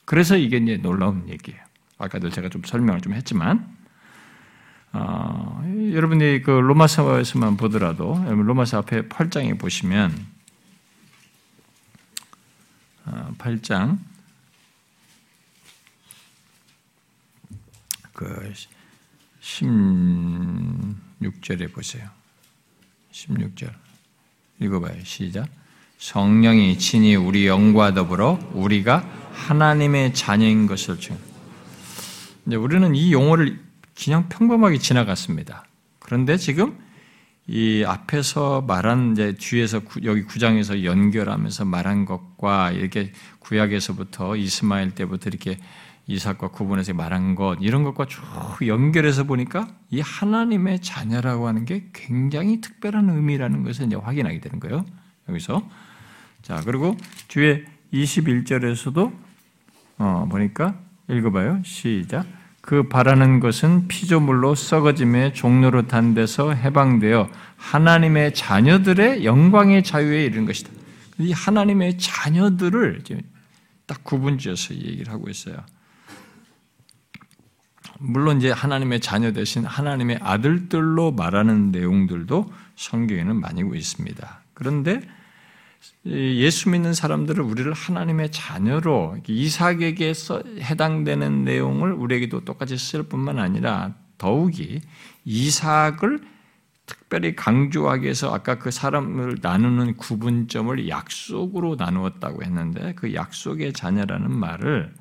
[0.05, 1.63] 그래서 이게 이제 놀라운 얘기예요.
[1.97, 3.73] 아까도 제가 좀 설명을 좀 했지만
[4.97, 5.61] 어,
[5.93, 10.15] 여러분이 그 로마서에서만 보더라도 로마서 앞에 8장에 보시면
[13.07, 13.99] 어, 8장
[18.13, 18.53] 그
[19.41, 22.09] 16절에 보세요.
[23.11, 23.75] 16절
[24.61, 25.03] 읽어봐요.
[25.03, 25.49] 시작.
[25.99, 29.01] 성령이 친히 우리 영과 더불어 우리가
[29.33, 31.19] 하나님의 자녀인 것을 증.
[32.47, 33.64] 이제 우리는 이 용어를
[33.97, 35.65] 그냥 평범하게 지나갔습니다.
[35.99, 36.79] 그런데 지금
[37.47, 45.59] 이 앞에서 말한 이제 뒤에서 여기 구장에서 연결하면서 말한 것과 이렇게 구약에서부터 이스마엘 때부터 이렇게
[46.07, 48.23] 이삭과 구분해서 말한 것 이런 것과 쭉
[48.67, 54.85] 연결해서 보니까 이 하나님의 자녀라고 하는 게 굉장히 특별한 의미라는 것을 이제 확인하게 되는 거예요.
[55.29, 55.67] 여기서
[56.43, 56.97] 자 그리고
[57.29, 59.13] 뒤에 21절에서도
[59.99, 60.79] 어 보니까
[61.09, 61.63] 읽어봐요.
[61.65, 62.27] 시작.
[62.67, 70.71] 그 바라는 것은 피조물로 썩어짐의 종로로 단 데서 해방되어 하나님의 자녀들의 영광의 자유에 이르는 것이다.
[71.19, 73.03] 이 하나님의 자녀들을
[73.85, 75.59] 딱 구분지어서 얘기를 하고 있어요.
[77.99, 84.41] 물론 이제 하나님의 자녀 대신 하나님의 아들들로 말하는 내용들도 성경에는 많이 있습니다.
[84.55, 85.03] 그런데
[86.07, 90.13] 예수 믿는 사람들은 우리를 하나님의 자녀로 이삭에게
[90.61, 94.81] 해당되는 내용을 우리에게도 똑같이 쓸 뿐만 아니라 더욱이
[95.25, 96.21] 이삭을
[96.87, 104.93] 특별히 강조하기 위해서 아까 그 사람을 나누는 구분점을 약속으로 나누었다고 했는데 그 약속의 자녀라는 말을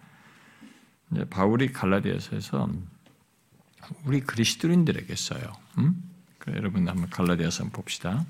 [1.30, 2.70] 바울이 갈라디아서에서
[4.06, 5.42] 우리 그리스도인들에게 써요.
[5.78, 6.02] 음?
[6.48, 8.26] 여러분 한번 갈라디아서 한번 봅시다.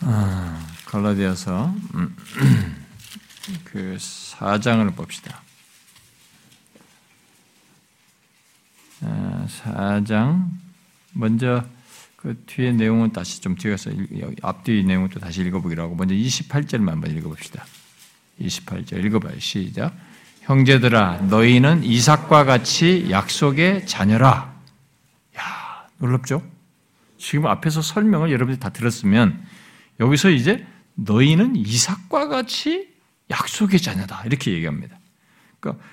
[0.00, 2.16] 아, 갈라디아서 음,
[3.64, 5.42] 그 4장을 봅시다.
[9.46, 10.48] 4장
[11.12, 11.64] 먼저
[12.16, 13.90] 그 뒤에 내용은 다시 좀 뒤에서
[14.42, 17.64] 앞뒤 내용을 또 다시 읽어보기로 하고 먼저 28절만 한번 읽어봅시다.
[18.40, 19.38] 28절 읽어봐요.
[19.38, 19.94] 시작.
[20.42, 24.54] 형제들아 너희는 이삭과 같이 약속의 자녀라.
[25.38, 26.42] 야 놀랍죠?
[27.18, 29.42] 지금 앞에서 설명을 여러분들이 다 들었으면
[30.00, 32.88] 여기서 이제 너희는 이삭과 같이
[33.30, 34.98] 약속의 자녀다 이렇게 얘기합니다.
[35.60, 35.84] 그러니까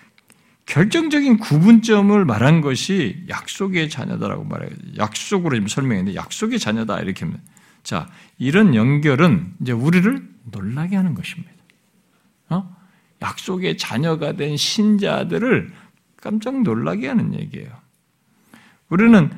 [0.65, 4.69] 결정적인 구분점을 말한 것이 약속의 자녀다라고 말해요.
[4.97, 7.43] 약속으로 지금 설명했는데 약속의 자녀다 이렇게 합니다.
[7.83, 11.51] 자, 이런 연결은 이제 우리를 놀라게 하는 것입니다.
[12.49, 12.75] 어?
[13.21, 15.73] 약속의 자녀가 된 신자들을
[16.17, 17.69] 깜짝 놀라게 하는 얘기예요.
[18.87, 19.31] 우리는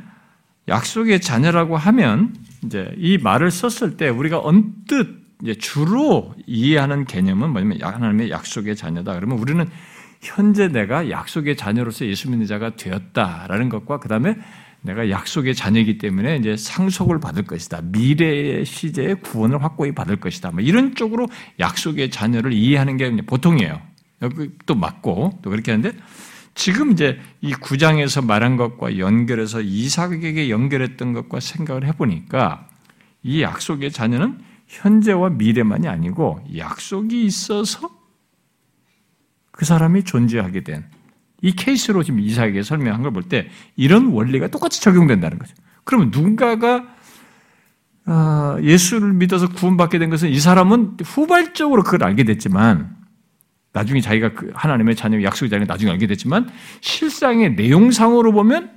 [0.67, 2.35] 약속의 자녀라고 하면
[2.65, 5.25] 이제 이 말을 썼을 때 우리가 언뜻
[5.59, 9.13] 주로 이해하는 개념은 뭐냐면 하나님의 약속의 자녀다.
[9.13, 9.67] 그러면 우리는
[10.21, 14.35] 현재 내가 약속의 자녀로서 예수 믿는 자가 되었다라는 것과 그 다음에
[14.81, 17.81] 내가 약속의 자녀이기 때문에 이제 상속을 받을 것이다.
[17.83, 20.51] 미래의 시제의 구원을 확고히 받을 것이다.
[20.51, 21.27] 뭐 이런 쪽으로
[21.59, 23.81] 약속의 자녀를 이해하는 게 보통이에요.
[24.65, 25.97] 또 맞고 또 그렇게 하는데
[26.55, 32.67] 지금 이제 이 구장에서 말한 것과 연결해서 이삭에게 연결했던 것과 생각을 해보니까
[33.21, 37.89] 이 약속의 자녀는 현재와 미래만이 아니고 약속이 있어서
[39.51, 40.89] 그 사람이 존재하게 된
[41.41, 45.53] 이 케이스로 지금 이삭에게 설명한 걸 볼 때 이런 원리가 똑같이 적용된다는 거죠.
[45.83, 46.87] 그러면 누군가가
[48.07, 52.95] 아, 예수를 믿어서 구원받게 된 것은 이 사람은 후발적으로 그걸 알게 됐지만
[53.75, 56.49] 나중에 자기가 그 하나님의 자녀 약속의 자녀 나중에 알게 됐지만
[56.79, 58.71] 실상의 내용상으로 보면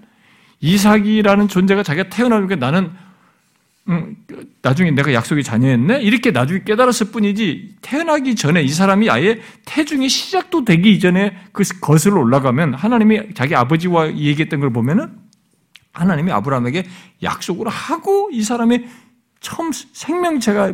[0.61, 2.91] 이삭이라는 존재가 자기가 태어나니까 나는
[3.89, 4.17] 음,
[4.61, 10.65] 나중에 내가 약속의 자녀였네 이렇게 나중에 깨달았을 뿐이지 태어나기 전에 이 사람이 아예 태중의 시작도
[10.65, 15.17] 되기 이전에 그 거슬러 올라가면 하나님이 자기 아버지와 얘기했던 걸 보면은
[15.93, 16.87] 하나님이 아브라함에게
[17.23, 18.89] 약속을 하고 이 사람의
[19.41, 20.73] 처음 생명체가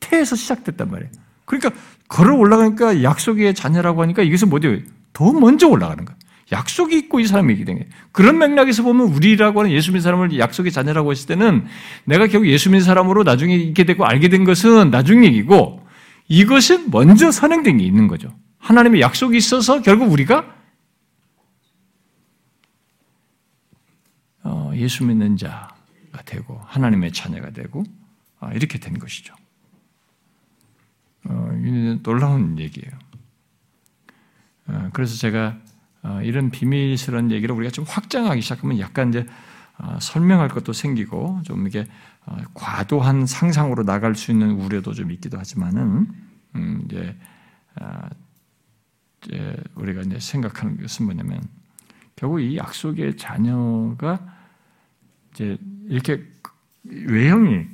[0.00, 1.10] 태에서 시작됐단 말이에요.
[1.44, 1.70] 그러니까
[2.08, 4.76] 걸어 올라가니까 약속의 자녀라고 하니까 이것은 뭐죠?
[5.12, 6.16] 더 먼저 올라가는 거야.
[6.50, 10.72] 약속이 있고 이 사람이 얘기 된 그런 맥락에서 보면 우리라고 하는 예수 믿는 사람을 약속의
[10.72, 11.66] 자녀라고 했을 때는
[12.04, 15.86] 내가 결국 예수 믿는 사람으로 나중에 있게 되고 알게 된 것은 나중 얘기고
[16.28, 18.34] 이것은 먼저 선행된 게 있는 거죠.
[18.58, 20.54] 하나님의 약속이 있어서 결국 우리가
[24.44, 27.84] 어, 예수 믿는 자가 되고 하나님의 자녀가 되고
[28.40, 29.34] 아, 이렇게 된 것이죠.
[31.28, 31.52] 어,
[32.02, 32.90] 놀라운 얘기예요.
[34.66, 35.58] 어, 그래서 제가
[36.02, 39.26] 어, 이런 비밀스러운 얘기를 우리가 좀 확장하기 시작하면 약간 이제
[40.00, 41.86] 설명할 것도 생기고 좀 이게
[42.54, 46.08] 과도한 상상으로 나갈 수 있는 우려도 좀 있기도 하지만은
[46.56, 47.14] 음, 이제,
[49.76, 51.40] 우리가 이제 생각하는 것은 뭐냐면
[52.16, 54.18] 결국 이 약속의 자녀가
[55.32, 55.56] 이제
[55.86, 56.24] 이렇게
[56.82, 57.70] 외형이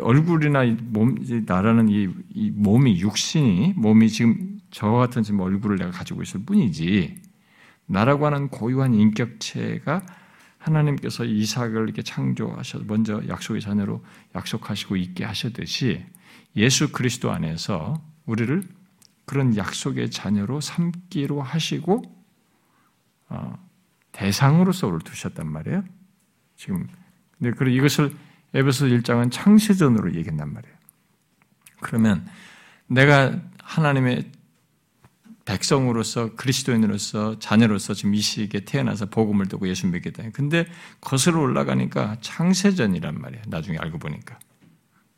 [0.00, 1.16] 얼굴이나 몸,
[1.46, 7.22] 나라는 이, 이, 몸이 육신이 몸이 지금 저와 같은 지금 얼굴을 내가 가지고 있을 뿐이지
[7.86, 10.04] 나라고 하는 고유한 인격체가
[10.58, 14.02] 하나님께서 이삭을 이렇게 창조하셔서 먼저 약속의 자녀로
[14.34, 16.04] 약속하시고 있게 하셨듯이
[16.56, 18.62] 예수 그리스도 안에서 우리를
[19.26, 22.02] 그런 약속의 자녀로 삼기로 하시고
[23.28, 23.58] 어,
[24.12, 25.84] 대상으로서 우리를 두셨단 말이에요.
[26.56, 26.86] 지금
[27.38, 28.14] 근데 그 이것을
[28.54, 30.74] 에베소 1장은 창세전으로 얘기한단 말이에요.
[31.80, 32.26] 그러면
[32.86, 34.30] 내가 하나님의
[35.44, 40.30] 백성으로서 그리스도인으로서 자녀로서 지금 이 시기에 태어나서 복음을 듣고 예수 믿게 돼.
[40.32, 40.66] 근데
[41.00, 43.42] 거슬러 올라가니까 창세전이란 말이에요.
[43.48, 44.38] 나중에 알고 보니까.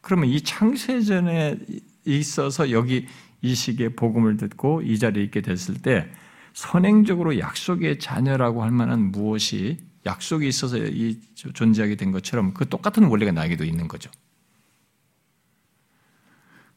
[0.00, 1.58] 그러면 이 창세전에
[2.06, 3.06] 있어서 여기
[3.42, 6.10] 이 시기에 복음을 듣고 이 자리에 있게 됐을 때
[6.54, 13.32] 선행적으로 약속의 자녀라고 할 만한 무엇이 약속이 있어서 이 존재하게 된 것처럼 그 똑같은 원리가
[13.32, 14.10] 나에게도 있는 거죠.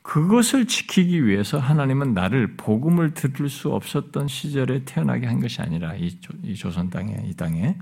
[0.02, 6.20] 그것을 지키기 위해서 하나님은 나를 복음을 들을 수 없었던 시절에 태어나게 한 것이 아니라 이,
[6.56, 7.78] 조선 땅에 이 땅에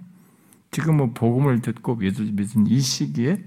[0.71, 3.41] 지금 뭐 복음을 듣고 믿은 이 시기에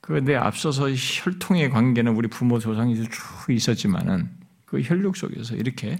[0.00, 3.10] 그내 앞서서 혈통의 관계는 우리 부모 조상이 쭉
[3.50, 4.30] 있었지만은
[4.64, 5.98] 그 혈육 속에서 이렇게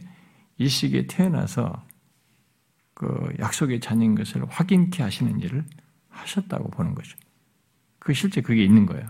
[0.57, 1.85] 이 시기에 태어나서
[3.03, 5.65] 그 약속의 자녀인 것을 확인케 하시는 일을
[6.09, 7.19] 하셨다고 보는 거죠.
[7.99, 9.09] 그 실제 그게 있는 거예요.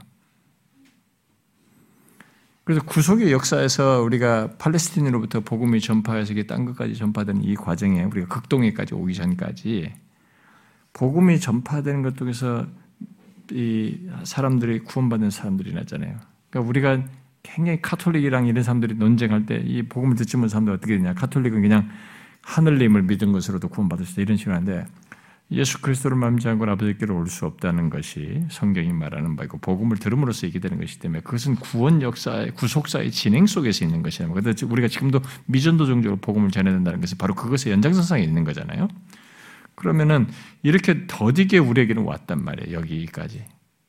[2.64, 8.94] 그래서 구속의 역사에서 우리가 팔레스틴으로부터 복음이 전파해서 이게 딴 것까지 전파되는 이 과정에 우리가 극동에까지
[8.94, 9.92] 오기 전까지
[10.94, 12.66] 복음이 전파되는 것 속에서
[13.50, 16.16] 이 사람들이 구원받는 사람들이 났잖아요.
[16.48, 17.04] 그러니까 우리가
[17.42, 21.12] 굉장히 카톨릭이랑 이런 사람들이 논쟁할 때 이 복음을 듣지 못한 사람들 어떻게 되냐?
[21.12, 21.90] 카톨릭은 그냥
[22.42, 24.86] 하늘님을 믿은 것으로도 구원받을 수 있다 이런 식으로 하는데
[25.50, 30.58] 예수 그리스도를 맘지 않고 아버지께로 올 수 없다는 것이 성경이 말하는 바이고 복음을 들음으로써 있게
[30.60, 34.28] 되는 것이기 때문에 그것은 구원 역사의 구속사의 진행 속에서 있는 것이야.
[34.28, 38.88] 그런데 우리가 지금도 미전도 종적으로 복음을 전해야 된다는 것은 바로 그것의 연장선상에 있는 거잖아요.
[39.74, 40.28] 그러면은
[40.62, 42.78] 이렇게 더디게 우리에게는 왔단 말이에요.
[42.78, 43.44] 여기까지.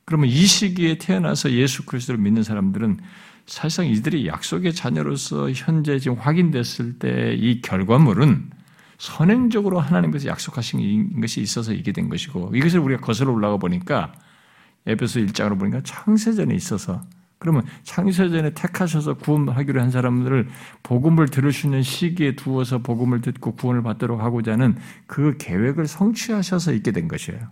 [0.06, 3.00] 그러면 이 시기에 태어나서 예수 그리스도를 믿는 사람들은
[3.46, 8.50] 사실상 이들이 약속의 자녀로서 현재 지금 확인됐을 때 이 결과물은
[8.98, 14.14] 선행적으로 하나님께서 약속하신 것이 있어서 이게 된 것이고 이것을 우리가 거슬러 올라가 보니까
[14.86, 17.02] 에베소 1장으로 보니까 창세전에 있어서
[17.38, 20.48] 그러면 창세전에 택하셔서 구원하기로 한 사람들을
[20.84, 24.78] 복음을 들을 수 있는 시기에 두어서 복음을 듣고 구원을 받도록 하고자 하는
[25.08, 27.50] 그 계획을 성취하셔서 있게 된 것이에요.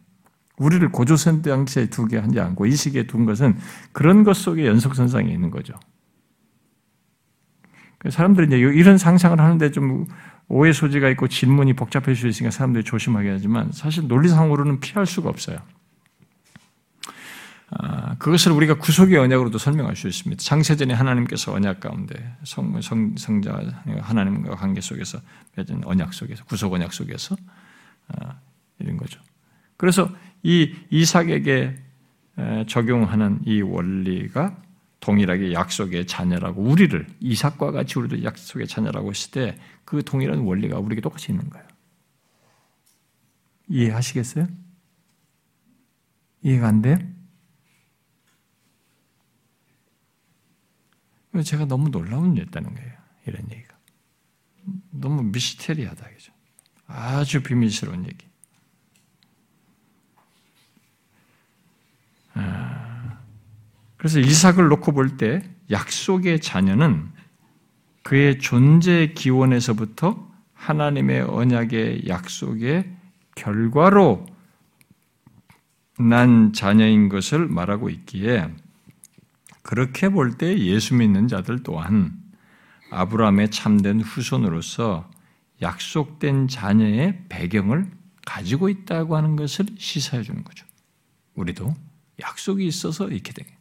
[0.61, 3.57] 우리를 고조선 당시에 두게 하지 않고 이 시기에 둔 것은
[3.91, 5.73] 그런 것 속에 연속선상에 있는 거죠.
[8.07, 10.05] 사람들이 이제 이런 상상을 하는데 좀
[10.47, 15.57] 오해 소지가 있고 질문이 복잡해질 수 있으니까 사람들이 조심하게 하지만 사실 논리상으로는 피할 수가 없어요.
[17.71, 20.41] 아, 그것을 우리가 구속의 언약으로도 설명할 수 있습니다.
[20.43, 23.61] 창세전에 하나님께서 언약 가운데 성, 성, 성자
[24.01, 25.19] 하나님과 관계 속에서
[25.55, 27.35] 맺은 언약 속에서 구속 언약 속에서
[28.09, 28.35] 아,
[28.79, 29.21] 이런 거죠.
[29.77, 30.09] 그래서
[30.43, 31.75] 이 이삭에게
[32.67, 34.61] 적용하는 이 원리가
[34.99, 39.57] 동일하게 약속의 자녀라고 우리를 이삭과 같이 우리도 약속의 자녀라고 했을 때
[39.91, 41.67] 그 동일한 원리가 우리에게 똑같이 있는 거예요.
[43.67, 44.47] 이해하시겠어요?
[46.43, 46.97] 이해가 안 돼요?
[51.43, 52.93] 제가 너무 놀라운 일이었다는 거예요.
[53.25, 53.77] 이런 얘기가.
[54.91, 56.07] 너무 미스테리하다.
[56.07, 56.31] 그죠?
[56.87, 58.25] 아주 비밀스러운 얘기.
[63.97, 67.11] 그래서 이삭을 놓고 볼 때 약속의 자녀는
[68.03, 72.91] 그의 존재 기원에서부터 하나님의 언약의 약속의
[73.35, 74.25] 결과로
[75.99, 78.49] 난 자녀인 것을 말하고 있기에
[79.61, 82.19] 그렇게 볼 때 예수 믿는 자들 또한
[82.91, 85.09] 아브라함의 참된 후손으로서
[85.61, 87.89] 약속된 자녀의 배경을
[88.25, 90.65] 가지고 있다고 하는 것을 시사해 주는 거죠.
[91.35, 91.73] 우리도
[92.21, 93.59] 약속이 있어서 이렇게 된 거예요.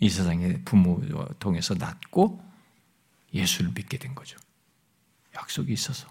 [0.00, 2.42] 이 세상의 부모와 통해서 낳고
[3.32, 4.38] 예수를 믿게 된 거죠.
[5.34, 6.10] 약속이 있어서.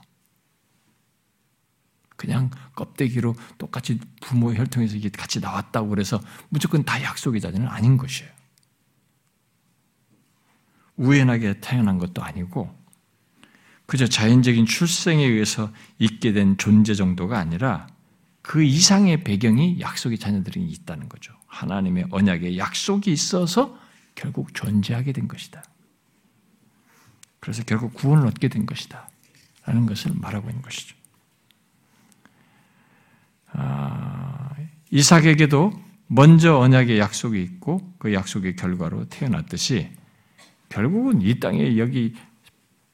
[2.16, 8.32] 그냥 껍데기로 똑같이 부모 혈통에서 같이 나왔다고 그래서 무조건 다 약속의 자녀는 아닌 것이에요.
[10.96, 12.74] 우연하게 태어난 것도 아니고
[13.86, 17.88] 그저 자연적인 출생에 의해서 있게 된 존재 정도가 아니라
[18.42, 21.35] 그 이상의 배경이 약속의 자녀들이 있다는 거죠.
[21.56, 23.78] 하나님의 언약에 약속이 있어서
[24.14, 25.64] 결국 존재하게 된 것이다.
[27.40, 29.10] 그래서 결국 구원을 얻게 된 것이다.
[29.66, 30.96] 라는 것을 말하고 있는 것이죠.
[33.54, 34.54] 아,
[34.92, 35.72] 이삭에게도
[36.08, 39.90] 먼저 언약의 약속이 있고 그 약속의 결과로 태어났듯이
[40.70, 42.16] 결국은 이 땅에 여기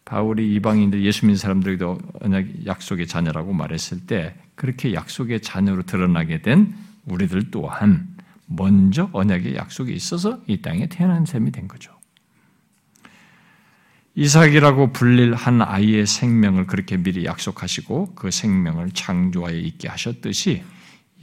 [0.05, 6.75] 바울이 이방인들 예수 믿는 사람들에게도 언약 약속의 자녀라고 말했을 때 그렇게 약속의 자녀로 드러나게 된
[7.05, 8.10] 우리들 또한
[8.55, 11.91] 먼저 언약의 약속이 있어서 이 땅에 태어난 셈이 된 거죠.
[14.15, 20.63] 이삭이라고 불릴 한 아이의 생명을 그렇게 미리 약속하시고 그 생명을 창조하에 있게 하셨듯이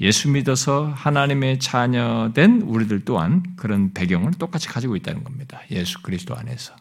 [0.01, 5.61] 예수 믿어서 하나님의 자녀된 우리들 또한 그런 배경을 똑같이 가지고 있다는 겁니다.
[5.71, 6.75] 예수 그리스도 안에서.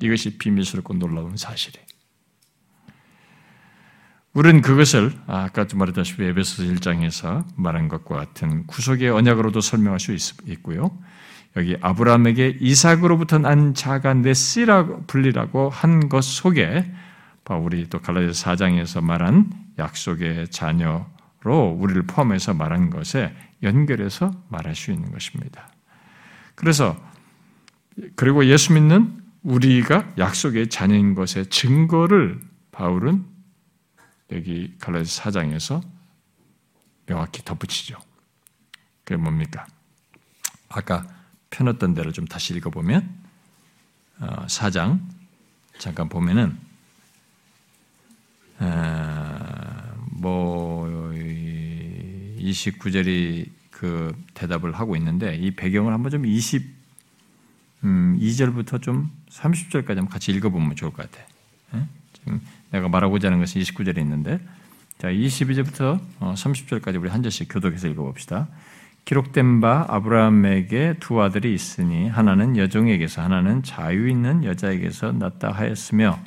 [0.00, 1.87] 이것이 비밀스럽고 놀라운 사실이에요.
[4.34, 10.96] 우리는 그것을 아까 말했다시피 에베소 1장에서 말한 것과 같은 구속의 언약으로도 설명할 수 있 고요.
[11.56, 16.92] 여기 아브라함에게 이삭으로부터 난 자가 네시라고 불리라고 한 것 속에
[17.50, 21.06] 우리 또 갈라디아 4장에서 말한 약속의 자녀
[21.42, 25.68] 로 우리를 포함해서 말한 것에 연결해서 말할 수 있는 것입니다.
[26.56, 26.96] 그래서
[28.16, 32.40] 그리고 예수 믿는 우리가 약속의 자녀인 것의 증거를
[32.72, 33.24] 바울은
[34.32, 35.82] 여기 갈라디아 4장에서
[37.06, 37.98] 명확히 덧붙이죠.
[39.04, 39.66] 그게 뭡니까?
[40.68, 41.06] 아까
[41.50, 43.08] 펴놨던 대로 좀 다시 읽어보면
[44.20, 45.08] 4장 어,
[45.78, 46.58] 잠깐 보면은
[50.10, 50.86] 뭐
[52.38, 56.66] 29절이 그 대답을 하고 있는데 이 배경을 한번 좀 20,
[57.84, 61.26] 음, 2절부터 좀 30절까지 한번 같이 읽어보면 좋을 것 같아.
[62.70, 64.40] 내가 말하고자 하는 것은 29절에 있는데
[64.98, 68.48] 자 22절부터 30절까지 어, 우리 한 절씩 교독해서 읽어봅시다.
[69.04, 76.18] 기록된 바 아브라함에게 두 아들이 있으니 하나는 여종에게서 하나는 자유 있는 여자에게서 낳다 하였으며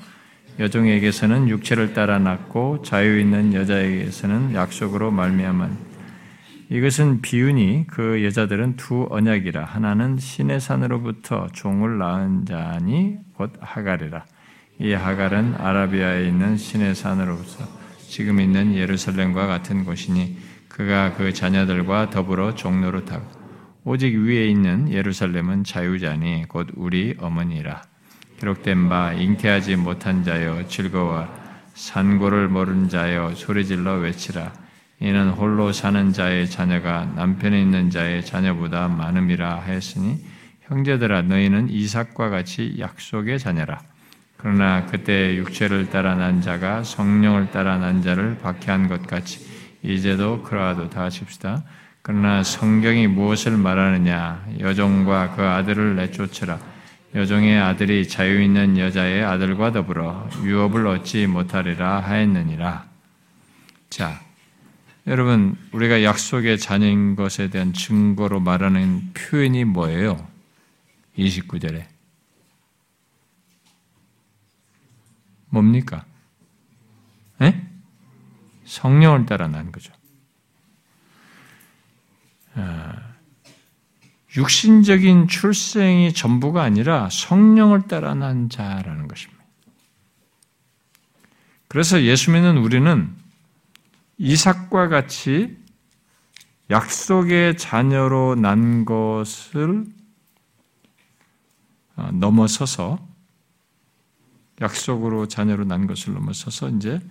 [0.58, 5.92] 여종에게서는 육체를 따라 낳고 자유 있는 여자에게서는 약속으로 말미암은
[6.70, 14.26] 이것은 비유니 그 여자들은 두 언약이라 하나는 신의 산으로부터 종을 낳은 자니 곧 하갈이라
[14.82, 17.68] 이 하갈은 아라비아에 있는 신의 산으로부터
[18.00, 20.40] 지금 있는 예루살렘과 같은 곳이니
[20.70, 23.24] 그가 그 자녀들과 더불어 종로로 타고
[23.84, 27.84] 오직 위에 있는 예루살렘은 자유자니 곧 우리 어머니라
[28.40, 31.28] 기록된 바 잉태하지 못한 자여 즐거워
[31.76, 34.52] 산고를 모른 자여 소리질러 외치라
[35.00, 40.26] 이는 홀로 사는 자의 자녀가 남편에 있는 자의 자녀보다 많음이라 하였으니
[40.62, 43.82] 형제들아 너희는 이삭과 같이 약속의 자녀라.
[44.42, 49.46] 그러나 그때 육체를 따라 난 자가 성령을 따라 난 자를 박해한 것 같이
[49.84, 51.64] 이제도 그러하도 다 하십시다.
[52.02, 54.48] 그러나 성경이 무엇을 말하느냐?
[54.60, 56.60] 여종과 그 아들을 내쫓으라.
[57.14, 62.86] 여종의 아들이 자유 있는 여자의 아들과 더불어 유업을 얻지 못하리라 하였느니라.
[63.92, 64.20] 자,
[65.06, 70.26] 여러분, 우리가 약속의 자녀인 것에 대한 증거로 말하는 표현이 뭐예요?
[71.18, 72.01] 29절에.
[75.52, 76.06] 뭡니까?
[77.42, 77.62] 에?
[78.66, 79.94] 성령을 따라 난 거죠.
[82.56, 83.12] 아,
[84.36, 89.44] 육신적인 출생이 전부가 아니라 성령을 따라 난 자라는 것입니다.
[91.68, 93.14] 그래서 예수 믿는 우리는
[94.18, 95.58] 이삭과 같이
[96.70, 99.86] 약속의 자녀로 난 것을
[101.98, 103.06] 어, 넘어서서
[104.62, 107.02] 약속으로 자녀로 난 것을 넘어서서 이제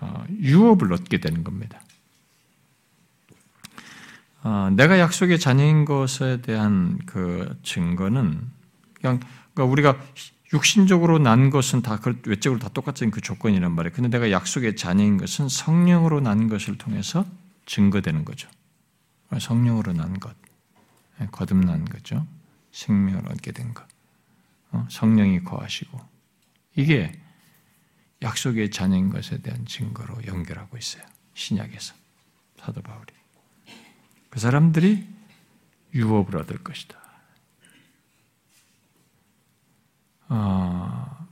[0.00, 1.80] 어, 유업을 얻게 되는 겁니다.
[4.42, 8.46] 어, 내가 약속의 자녀인 것에 대한 그 증거는
[8.94, 9.20] 그냥
[9.54, 9.96] 그러니까 우리가
[10.52, 13.94] 육신적으로 난 것은 다 외적으로 다 똑같은 그 조건이란 말이에요.
[13.94, 17.24] 근데 내가 약속의 자녀인 것은 성령으로 난 것을 통해서
[17.66, 18.48] 증거되는 거죠.
[19.36, 20.36] 성령으로 난 것,
[21.20, 22.26] 예, 거듭난 거죠.
[22.72, 23.84] 생명을 얻게 된 것,
[24.70, 26.13] 어, 성령이 거하시고
[26.76, 27.12] 이게
[28.22, 31.04] 약속의 자녀인 것에 대한 증거로 연결하고 있어요.
[31.34, 31.94] 신약에서
[32.56, 33.06] 사도 바울이
[34.30, 35.06] 그 사람들이
[35.94, 36.98] 유업을 얻을 것이다.
[40.28, 41.28] 어,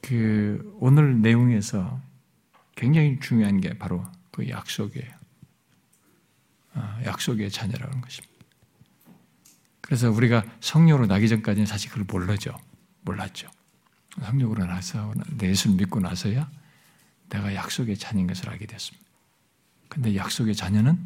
[0.00, 2.00] 그 오늘 내용에서
[2.76, 5.10] 굉장히 중요한 게 바로 그 약속이에요.
[6.74, 8.30] 어, 약속의 자녀라는 것입니다.
[9.80, 12.56] 그래서 우리가 성령으로 나기 전까지는 사실 그걸 몰라죠.
[13.02, 13.50] 몰랐죠.
[14.18, 16.50] 성령으로 나서 예수를 믿고 나서야
[17.28, 19.06] 내가 약속의 자녀인 것을 알게 됐습니다.
[19.88, 21.04] 근데 약속의 자녀는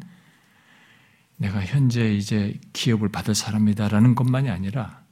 [1.37, 5.03] 내가 현재 이제 기업을 받을 사람이다라는 것만이 아니라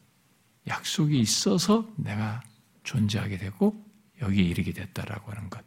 [0.67, 2.41] 약속이 있어서 내가
[2.83, 3.75] 존재하게 되고
[4.21, 5.63] 여기에 이르게 됐다라고 하는 것.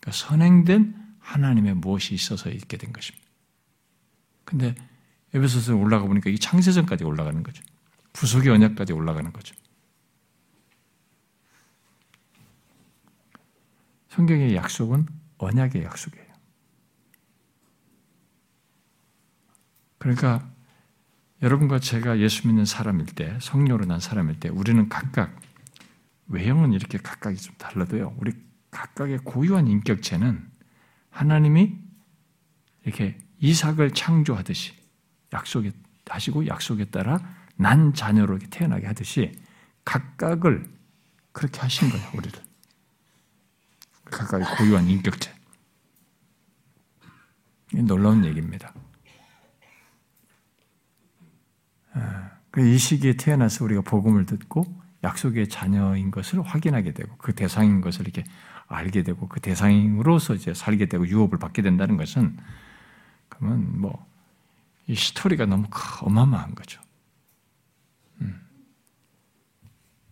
[0.00, 3.26] 그러니까 선행된 하나님의 무엇이 있어서 있게 된 것입니다.
[4.44, 4.74] 근데
[5.34, 7.62] 에베소서 올라가 보니까 이 창세전까지 올라가는 거죠.
[8.12, 9.54] 부속의 언약까지 올라가는 거죠.
[14.10, 15.06] 성경의 약속은
[15.38, 16.26] 언약의 약속이에요.
[19.98, 20.50] 그러니까
[21.42, 25.38] 여러분과 제가 예수 믿는 사람일 때, 성령으로 난 사람일 때, 우리는 각각
[26.26, 28.16] 외형은 이렇게 각각이 좀 달라도요.
[28.18, 28.32] 우리
[28.70, 30.50] 각각의 고유한 인격체는
[31.10, 31.78] 하나님이
[32.84, 34.74] 이렇게 이삭을 창조하듯이
[35.32, 35.72] 약속에
[36.08, 37.20] 하시고 약속에 따라
[37.56, 39.32] 난 자녀로 태어나게 하듯이
[39.84, 40.68] 각각을
[41.32, 42.49] 그렇게 하신 거예요, 우리를.
[44.10, 45.32] 각각의 고유한 인격체.
[47.84, 48.74] 놀라운 얘기입니다.
[51.92, 54.64] 아, 그이 시기에 태어나서 우리가 복음을 듣고
[55.02, 58.24] 약속의 자녀인 것을 확인하게 되고 그 대상인 것을 이렇게
[58.66, 62.36] 알게 되고 그 대상으로서 이제 살게 되고 유업을 받게 된다는 것은
[63.28, 64.10] 그러면 뭐
[64.90, 65.68] 이 스토리가 너무
[66.00, 66.82] 어마어마한 거죠.
[68.20, 68.44] 음.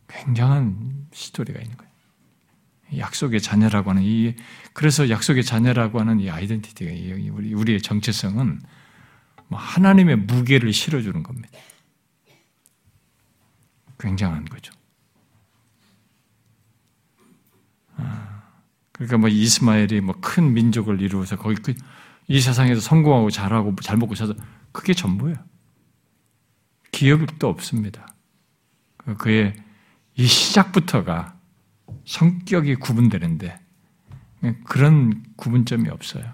[0.07, 1.88] 굉장한 스토리가 있는 거예요.
[2.97, 4.35] 약속의 자녀라고 하는 이
[4.73, 6.91] 그래서 약속의 자녀라고 하는 이 아이덴티티가
[7.33, 8.61] 우리 우리의 정체성은
[9.49, 11.49] 뭐 하나님의 무게를 실어주는 겁니다.
[13.99, 14.73] 굉장한 거죠.
[17.97, 18.43] 아,
[18.93, 21.75] 그러니까 뭐 이스마엘이 뭐 큰 민족을 이루어서 거기 그
[22.29, 24.35] 이 세상에서 성공하고 잘하고 잘 먹고 사서
[24.71, 25.37] 그게 전부예요.
[26.93, 28.15] 기업도 없습니다.
[28.99, 29.57] 그 그의
[30.15, 31.38] 이 시작부터가
[32.09, 33.61] 성격이 구분되는데
[34.65, 36.25] 그런 구분점이 없어요.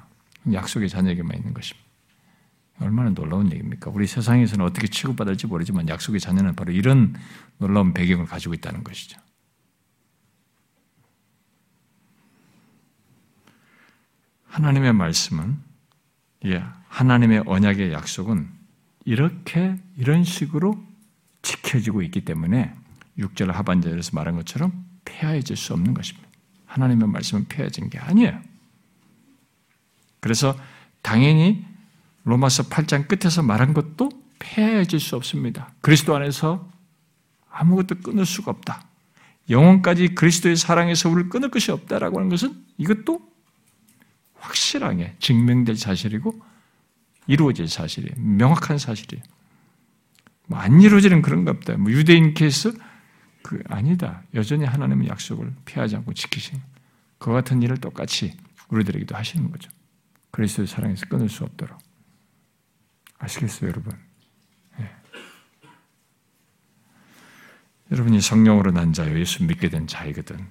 [0.52, 1.84] 약속의 자녀에게만 있는 것입니다.
[2.78, 3.90] 얼마나 놀라운 얘기입니까?
[3.90, 7.16] 우리 세상에서는 어떻게 취급받을지 모르지만 약속의 자녀는 바로 이런
[7.58, 9.20] 놀라운 배경을 가지고 있다는 것이죠.
[14.44, 15.58] 하나님의 말씀은,
[16.46, 18.48] 예, 하나님의 언약의 약속은
[19.04, 20.80] 이렇게, 이런 식으로
[21.42, 22.76] 지켜지고 있기 때문에
[23.18, 24.83] 6절 하반절에서 말한 것처럼
[25.14, 26.28] 폐하해질 수 없는 것입니다.
[26.66, 28.40] 하나님의 말씀은 폐하진 게 아니에요.
[30.20, 30.58] 그래서
[31.02, 31.64] 당연히
[32.24, 35.72] 로마서 8장 끝에서 말한 것도 폐해질 수 없습니다.
[35.80, 36.68] 그리스도 안에서
[37.50, 38.86] 아무것도 끊을 수가 없다.
[39.50, 43.20] 영혼까지 그리스도의 사랑에서 우리를 끊을 것이 없다라고 하는 것은 이것도
[44.38, 46.40] 확실하게 증명될 사실이고
[47.26, 48.14] 이루어질 사실이에요.
[48.18, 49.22] 명확한 사실이에요.
[50.46, 51.76] 뭐 안 이루어지는 그런 거 없다.
[51.76, 52.76] 뭐 유대인 케이스
[53.44, 54.22] 그 아니다.
[54.32, 56.58] 여전히 하나님은 약속을 피하지 않고 지키신
[57.18, 58.34] 그 같은 일을 똑같이
[58.68, 59.70] 우리들에게도 하시는 거죠.
[60.30, 61.78] 그리스도의 사랑에서 끊을 수 없도록.
[63.18, 63.92] 아시겠어요, 여러분?
[64.78, 64.90] 네.
[67.92, 70.48] 여러분이 성령으로 난 자요, 예수 믿게 된 자이거든.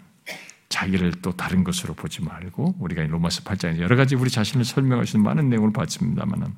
[0.70, 5.50] 자기를 또 다른 것으로 보지 말고 우리가 로마서 8장에서 여러 가지 우리 자신을 있는 많은
[5.50, 6.54] 내용을 봤습니다만은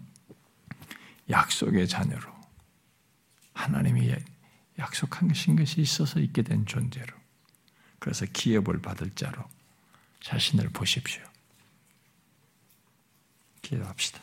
[1.29, 2.23] 약속의 자녀로
[3.53, 4.13] 하나님이
[5.29, 7.13] 것인 것이 있어서 있게 된 존재로
[7.99, 9.43] 그래서 기업을 받을 자로
[10.21, 11.23] 자신을 보십시오.
[13.61, 14.21] 기도합시다.